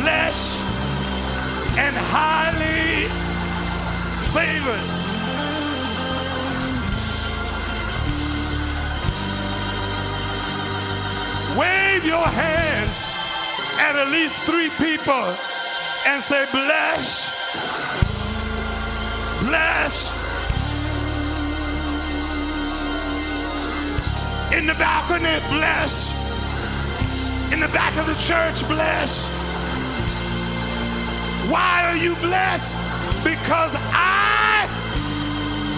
[0.00, 0.60] blessed
[1.78, 3.08] and highly
[4.32, 5.07] favored.
[11.58, 13.04] Wave your hands
[13.80, 15.34] at at least three people
[16.06, 17.34] and say, Bless,
[19.40, 20.14] bless.
[24.56, 26.12] In the balcony, bless.
[27.52, 29.26] In the back of the church, bless.
[31.50, 32.72] Why are you blessed?
[33.24, 34.68] Because Eye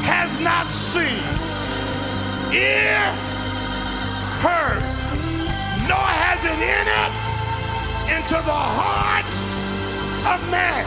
[0.04, 1.24] has not seen,
[2.52, 3.29] ear
[6.61, 7.12] has it
[8.16, 9.44] into the hearts
[10.26, 10.86] of man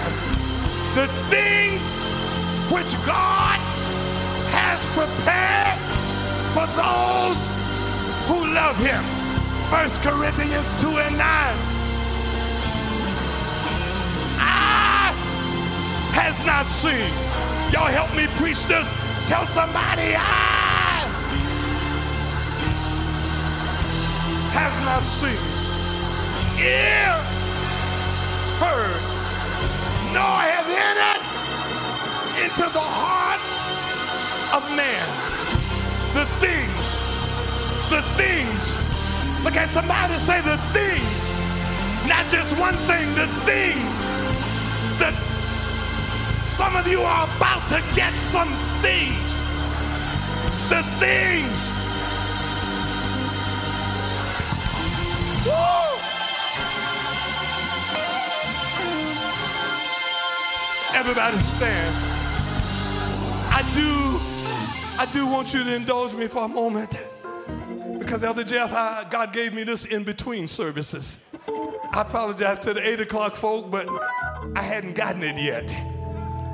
[0.96, 1.84] the things
[2.72, 3.60] which God
[4.54, 5.80] has prepared
[6.54, 7.52] for those
[8.28, 9.04] who love him.
[9.72, 11.26] 1 Corinthians 2 and 9.
[14.30, 15.14] Eye
[16.14, 17.12] has not seen.
[17.74, 18.92] Y'all help me preach this.
[19.28, 21.30] Tell somebody Eye
[24.40, 25.53] has not seen.
[26.64, 27.14] Ear
[28.64, 29.04] heard.
[30.14, 31.24] Nor have entered
[32.44, 33.42] into the heart
[34.56, 35.08] of man
[36.14, 37.14] the things
[37.94, 38.76] the things.
[39.44, 41.22] Look at somebody say the things.
[42.08, 43.94] Not just one thing, the things
[44.98, 45.14] that
[46.48, 48.50] some of you are about to get some
[48.82, 49.42] things.
[50.70, 51.72] The things.
[55.46, 55.93] Woo!
[60.94, 61.96] Everybody stand.
[63.50, 66.98] I do, I do want you to indulge me for a moment.
[67.98, 71.24] Because Elder Jeff, I, God gave me this in between services.
[71.92, 73.88] I apologize to the 8 o'clock folk, but
[74.56, 75.74] I hadn't gotten it yet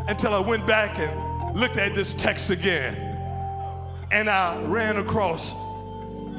[0.09, 2.95] until I went back and looked at this text again.
[4.11, 5.53] And I ran across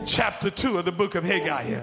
[0.06, 1.82] chapter 2 of the book of Haggai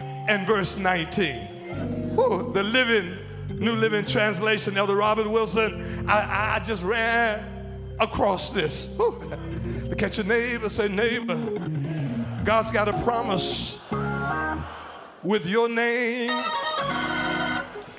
[0.00, 2.16] and verse 19.
[2.16, 3.18] Woo, the living,
[3.58, 6.08] New Living Translation, Elder Robert Wilson.
[6.08, 7.44] I, I just ran
[7.98, 8.96] across this.
[8.98, 11.36] Look at your neighbor, say, neighbor.
[12.44, 13.80] God's got a promise
[15.22, 16.30] with your name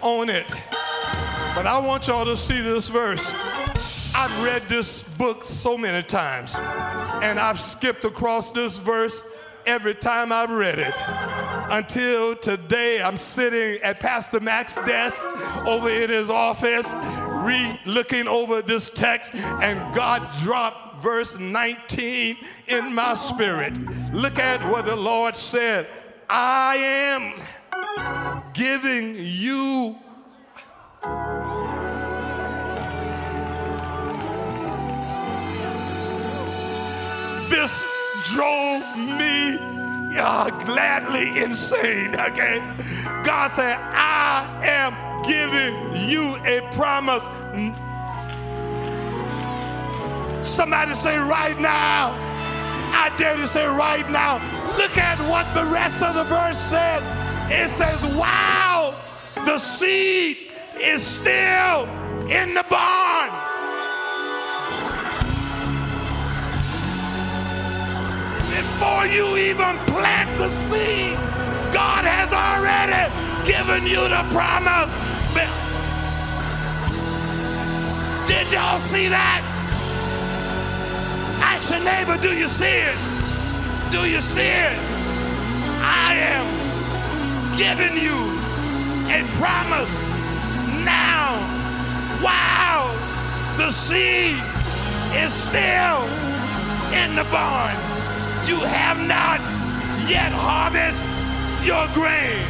[0.02, 0.54] on it.
[1.56, 3.34] But I want y'all to see this verse.
[4.14, 9.26] I've read this book so many times, and I've skipped across this verse
[9.66, 10.96] every time I've read it.
[11.72, 15.24] Until today, I'm sitting at Pastor Mac's desk
[15.66, 16.92] over in his office,
[17.44, 22.38] re looking over this text, and God dropped verse 19
[22.68, 23.78] in my spirit.
[24.14, 25.88] Look at what the Lord said
[26.30, 29.98] I am giving you.
[37.50, 37.95] This
[38.34, 39.58] drove me
[40.18, 42.60] uh, gladly insane, okay?
[43.24, 47.24] God said, I am giving you a promise.
[50.48, 52.22] Somebody say right now.
[52.98, 54.36] I dare to say right now.
[54.78, 57.04] Look at what the rest of the verse says.
[57.52, 58.96] It says, wow,
[59.46, 60.38] the seed
[60.80, 61.86] is still
[62.30, 63.55] in the barn.
[68.56, 71.18] Before you even plant the seed,
[71.74, 73.12] God has already
[73.46, 74.92] given you the promise.
[78.28, 79.42] Did y'all see that?
[81.42, 82.98] Ask your neighbor, do you see it?
[83.92, 84.78] Do you see it?
[85.82, 86.46] I am
[87.56, 88.18] giving you
[89.14, 89.94] a promise
[90.84, 91.38] now.
[92.24, 92.96] Wow,
[93.58, 94.38] the seed
[95.14, 96.02] is still
[96.94, 97.95] in the barn.
[98.48, 99.40] You have not
[100.08, 101.10] yet harvested
[101.66, 102.46] your grain.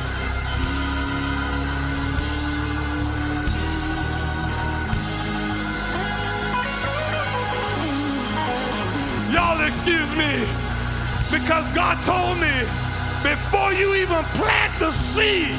[9.31, 10.45] Y'all excuse me
[11.31, 12.51] because God told me
[13.23, 15.55] before you even plant the seed,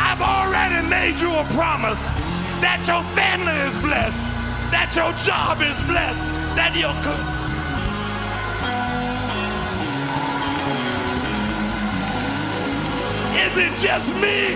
[0.00, 2.02] I've already made you a promise
[2.64, 4.18] that your family is blessed,
[4.72, 6.20] that your job is blessed,
[6.56, 7.41] that your co-
[13.44, 14.54] is it just me?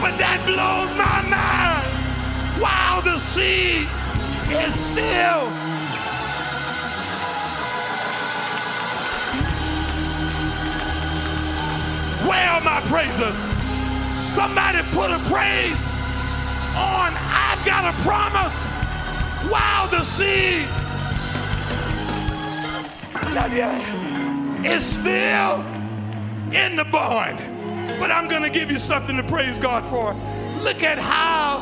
[0.00, 2.60] But that blows my mind.
[2.60, 3.86] Wow, the seed
[4.48, 5.44] is still.
[12.26, 13.36] Where are my praisers?
[14.24, 15.80] Somebody put a praise
[16.76, 17.12] on.
[17.16, 18.64] I've got a promise.
[19.50, 20.66] Wow, the seed.
[23.34, 25.60] Now, yeah, it's still
[26.52, 27.59] in the barn.
[28.00, 30.14] But I'm going to give you something to praise God for.
[30.64, 31.58] Look at how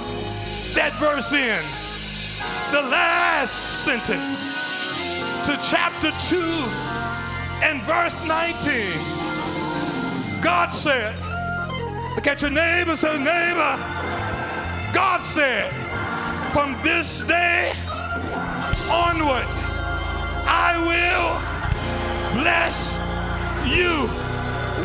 [0.74, 2.38] that verse ends.
[2.70, 4.38] The last sentence
[5.46, 6.36] to chapter 2
[7.66, 10.40] and verse 19.
[10.40, 11.16] God said,
[12.14, 13.76] look at your neighbor, say, neighbor.
[14.94, 15.72] God said,
[16.52, 17.72] from this day
[18.88, 19.50] onward,
[20.46, 21.40] I will
[22.40, 22.96] bless
[23.66, 24.08] you.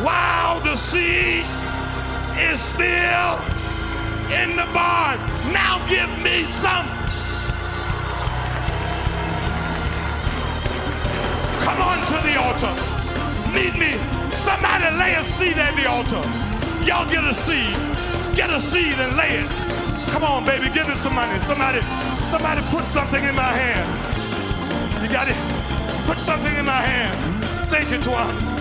[0.04, 1.46] Wow, the seed
[2.36, 3.40] is still
[4.28, 5.16] in the barn.
[5.50, 6.86] Now give me some.
[11.64, 12.74] Come on to the altar.
[13.54, 13.96] Meet me.
[14.34, 16.20] Somebody lay a seed at the altar.
[16.84, 17.74] Y'all get a seed.
[18.36, 19.50] Get a seed and lay it.
[20.10, 21.40] Come on, baby, give me some money.
[21.40, 21.80] Somebody,
[22.30, 25.02] somebody put something in my hand.
[25.02, 25.36] You got it?
[26.04, 27.70] Put something in my hand.
[27.70, 28.53] Thank you, Twan.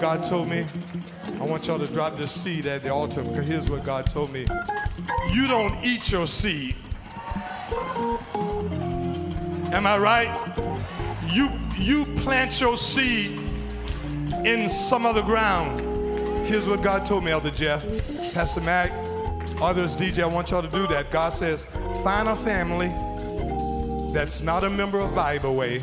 [0.00, 0.64] God told me?
[1.40, 4.32] I want y'all to drop this seed at the altar because here's what God told
[4.32, 4.46] me.
[5.32, 6.76] You don't eat your seed.
[9.72, 10.78] Am I right?
[11.32, 13.38] You you plant your seed
[14.44, 15.80] in some other ground.
[16.46, 17.84] Here's what God told me, Elder Jeff,
[18.34, 18.90] Pastor Mac,
[19.60, 20.22] others, DJ.
[20.22, 21.10] I want y'all to do that.
[21.10, 21.66] God says,
[22.02, 22.88] find a family
[24.12, 25.82] that's not a member of Bible Way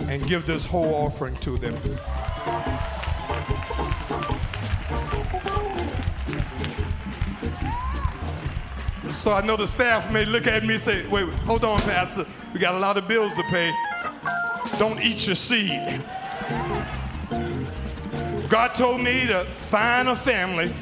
[0.00, 1.74] and give this whole offering to them.
[9.26, 12.24] So I know the staff may look at me and say, wait, hold on, Pastor.
[12.54, 13.72] We got a lot of bills to pay.
[14.78, 16.00] Don't eat your seed.
[18.48, 20.72] God told me to find a family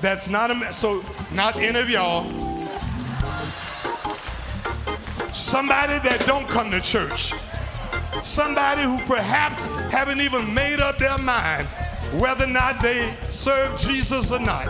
[0.00, 2.24] that's not a, so not any of y'all.
[5.30, 7.34] Somebody that don't come to church.
[8.22, 11.68] Somebody who perhaps haven't even made up their mind
[12.18, 14.64] whether or not they serve Jesus or not.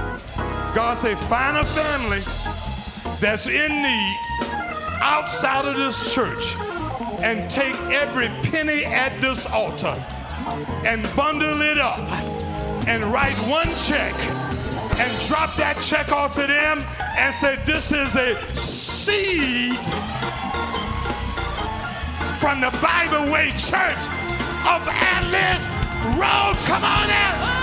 [0.74, 2.22] God say, find a family
[3.24, 4.18] that's in need
[5.00, 6.56] outside of this church
[7.22, 9.96] and take every penny at this altar
[10.84, 12.06] and bundle it up
[12.86, 14.12] and write one check
[15.00, 16.84] and drop that check off to them
[17.16, 19.78] and say, This is a seed
[22.38, 24.04] from the Bible Way Church
[24.68, 25.66] of Atlas
[26.20, 26.56] Road.
[26.66, 27.53] Come on out.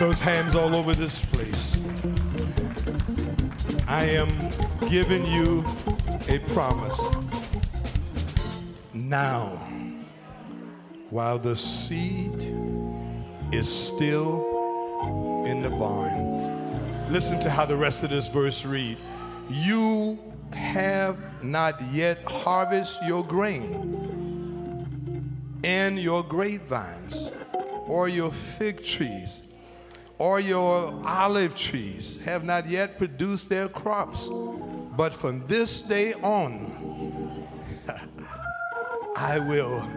[0.00, 1.78] Those hands all over this place.
[3.86, 4.30] I am
[4.88, 5.62] giving you
[6.26, 6.98] a promise.
[8.94, 9.48] Now,
[11.10, 12.50] while the seed
[13.52, 18.96] is still in the barn, listen to how the rest of this verse read.
[19.50, 20.18] You
[20.54, 24.00] have not yet harvested your grain
[25.62, 27.30] and your grapevines
[27.86, 29.42] or your fig trees
[30.20, 34.28] or your olive trees have not yet produced their crops.
[34.94, 37.48] But from this day on,
[39.16, 39.88] I will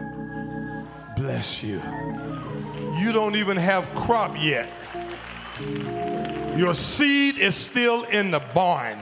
[1.14, 1.78] bless you.
[2.98, 4.72] You don't even have crop yet.
[6.56, 8.98] Your seed is still in the barn.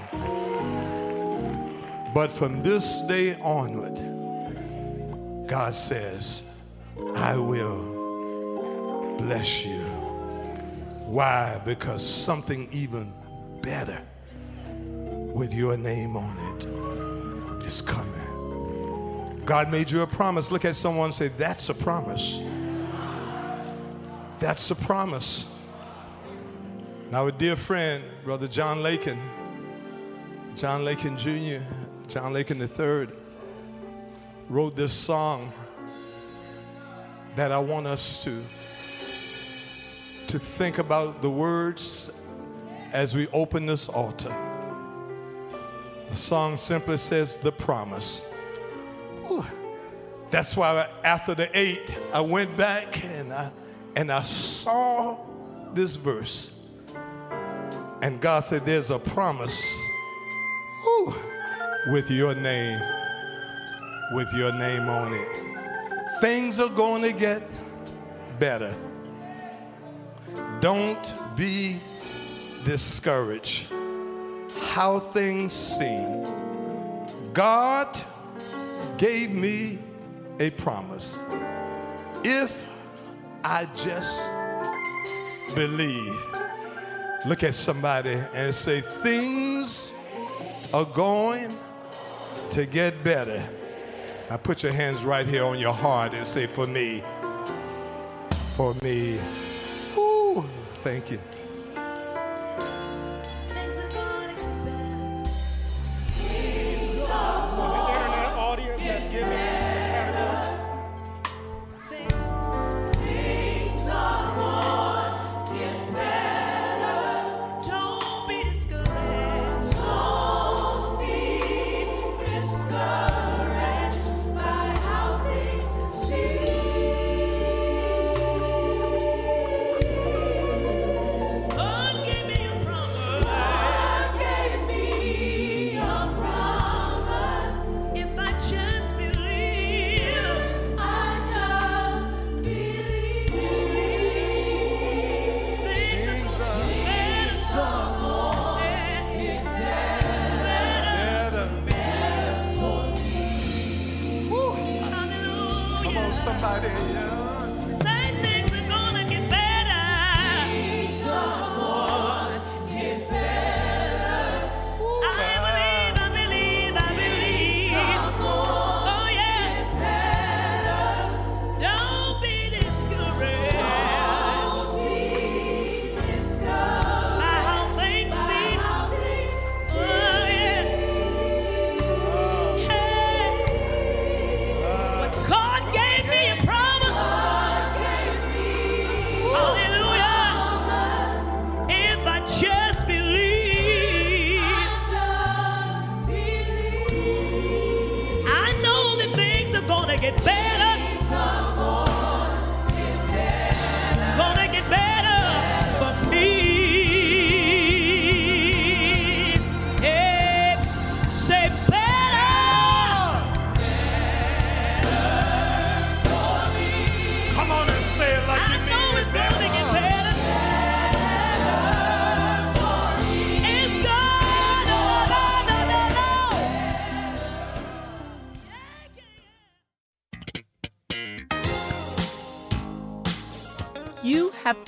[2.12, 3.96] But from this day onward,
[5.48, 6.42] God says,
[7.14, 9.91] I will bless you.
[11.12, 11.60] Why?
[11.66, 13.12] Because something even
[13.60, 14.00] better
[15.34, 19.42] with your name on it is coming.
[19.44, 20.50] God made you a promise.
[20.50, 22.40] Look at someone and say, That's a promise.
[24.38, 25.44] That's a promise.
[27.10, 29.20] Now, a dear friend, Brother John Lakin,
[30.56, 31.62] John Lakin Jr.,
[32.08, 33.08] John Lakin III,
[34.48, 35.52] wrote this song
[37.36, 38.42] that I want us to
[40.28, 42.10] to think about the words
[42.92, 44.34] as we open this altar.
[46.10, 48.22] The song simply says, The Promise.
[50.32, 53.50] That's why after the eight, I went back and I,
[53.96, 55.18] and I saw
[55.74, 56.58] this verse.
[58.00, 59.62] And God said, There's a promise
[61.88, 62.80] with your name,
[64.12, 65.28] with your name on it.
[66.20, 67.42] Things are going to get
[68.38, 68.74] better.
[70.62, 71.78] Don't be
[72.62, 73.66] discouraged.
[74.60, 76.24] How things seem.
[77.32, 78.00] God
[78.96, 79.80] gave me
[80.38, 81.20] a promise.
[82.22, 82.64] If
[83.42, 84.30] I just
[85.56, 86.16] believe,
[87.26, 89.92] look at somebody and say, Things
[90.72, 91.52] are going
[92.50, 93.44] to get better.
[94.30, 97.02] Now put your hands right here on your heart and say, For me,
[98.54, 99.18] for me.
[100.82, 101.41] Thank you.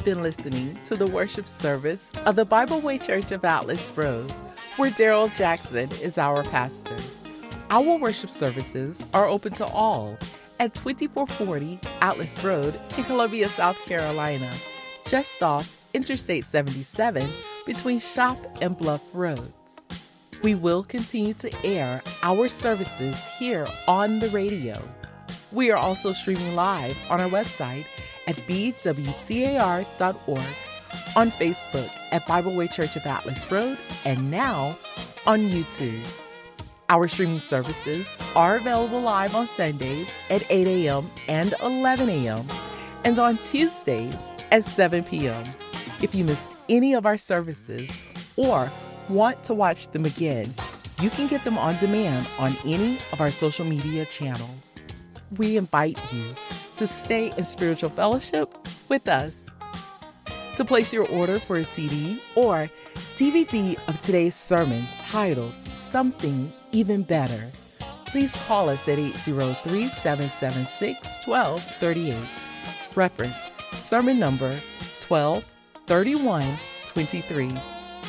[0.04, 4.30] Been listening to the worship service of the Bible Way Church of Atlas Road,
[4.76, 6.96] where Darrell Jackson is our pastor.
[7.70, 10.18] Our worship services are open to all
[10.60, 14.50] at 2440 Atlas Road in Columbia, South Carolina,
[15.06, 17.26] just off Interstate 77
[17.64, 19.86] between Shop and Bluff Roads.
[20.42, 24.74] We will continue to air our services here on the radio.
[25.50, 27.86] We are also streaming live on our website
[28.26, 30.14] at bwcar.org,
[31.16, 34.78] on Facebook at Bible Way Church of Atlas Road, and now
[35.26, 36.20] on YouTube.
[36.88, 41.10] Our streaming services are available live on Sundays at 8 a.m.
[41.28, 42.46] and 11 a.m.,
[43.04, 45.44] and on Tuesdays at 7 p.m.
[46.02, 48.02] If you missed any of our services
[48.36, 48.68] or
[49.08, 50.54] want to watch them again,
[51.00, 54.80] you can get them on demand on any of our social media channels.
[55.36, 56.34] We invite you
[56.76, 58.56] to stay in spiritual fellowship
[58.88, 59.50] with us.
[60.56, 62.68] To place your order for a CD or
[63.16, 67.50] DVD of today's sermon titled Something Even Better,
[68.06, 72.16] please call us at 803 776 1238.
[72.94, 74.52] Reference sermon number
[75.08, 77.50] 123123.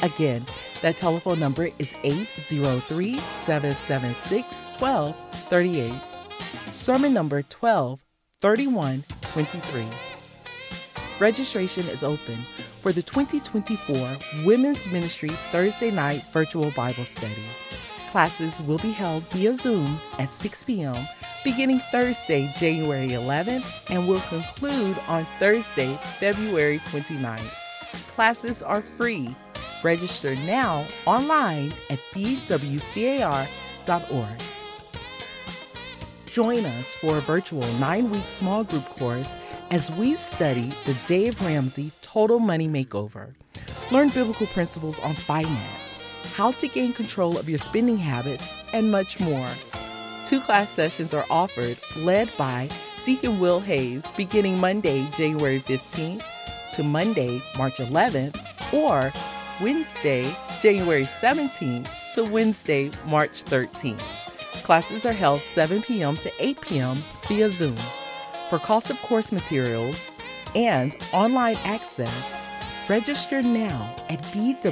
[0.03, 0.43] Again,
[0.81, 5.93] that telephone number is 803 776 1238.
[6.71, 7.41] Sermon number
[8.45, 11.19] 123123.
[11.19, 12.35] Registration is open
[12.81, 17.41] for the 2024 Women's Ministry Thursday Night Virtual Bible Study.
[18.11, 20.95] Classes will be held via Zoom at 6 p.m.
[21.43, 27.51] beginning Thursday, January 11th, and will conclude on Thursday, February 29th.
[28.13, 29.35] Classes are free.
[29.83, 33.35] Register now online at bwcar.org.
[36.35, 39.37] Join us for a virtual nine week small group course
[39.71, 43.33] as we study the Dave Ramsey Total Money Makeover.
[43.89, 45.97] Learn biblical principles on finance,
[46.35, 49.47] how to gain control of your spending habits, and much more.
[50.25, 52.67] Two class sessions are offered, led by
[53.05, 56.21] Deacon Will Hayes, beginning Monday, January 15th
[56.73, 59.13] to Monday, March 11th, or
[59.63, 60.29] Wednesday,
[60.61, 64.24] January 17th to Wednesday, March 13th.
[64.65, 66.15] Classes are held 7 p.m.
[66.15, 66.97] to 8 p.m.
[67.27, 67.75] via Zoom.
[68.49, 70.09] For cost of course materials
[70.55, 72.35] and online access,
[72.89, 74.63] register now at bwcar.org.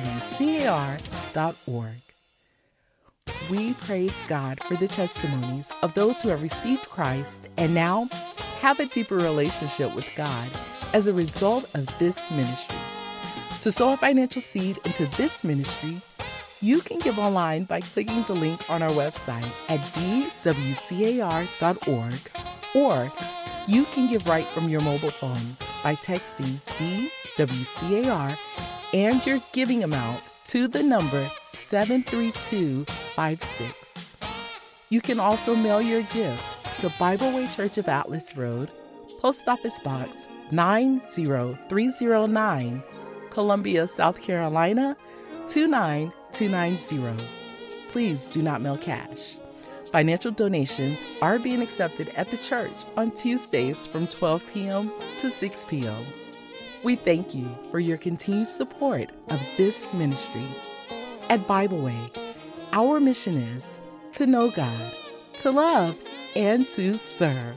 [3.51, 8.07] We praise God for the testimonies of those who have received Christ and now
[8.61, 10.49] have a deeper relationship with God
[10.95, 12.79] as a result of this ministry.
[13.61, 16.01] To sow a financial seed into this ministry,
[16.63, 20.53] you can give online by clicking the link on our website at bwcar.org
[22.73, 23.11] or
[23.67, 26.57] you can give right from your mobile phone by texting
[27.37, 28.37] BWCAR
[28.93, 34.15] and your giving amount to the number 73256.
[34.89, 38.71] You can also mail your gift to Bible Way Church of Atlas Road,
[39.19, 42.81] Post Office Box 90309,
[43.31, 44.95] Columbia, South Carolina
[46.33, 47.23] 29290.
[47.91, 49.37] Please do not mail cash.
[49.91, 54.91] Financial donations are being accepted at the church on Tuesdays from 12 p.m.
[55.19, 56.03] to 6 p.m.
[56.83, 60.45] We thank you for your continued support of this ministry.
[61.29, 62.11] At Bible Way,
[62.73, 63.79] our mission is
[64.13, 64.97] to know God,
[65.37, 65.95] to love,
[66.35, 67.55] and to serve.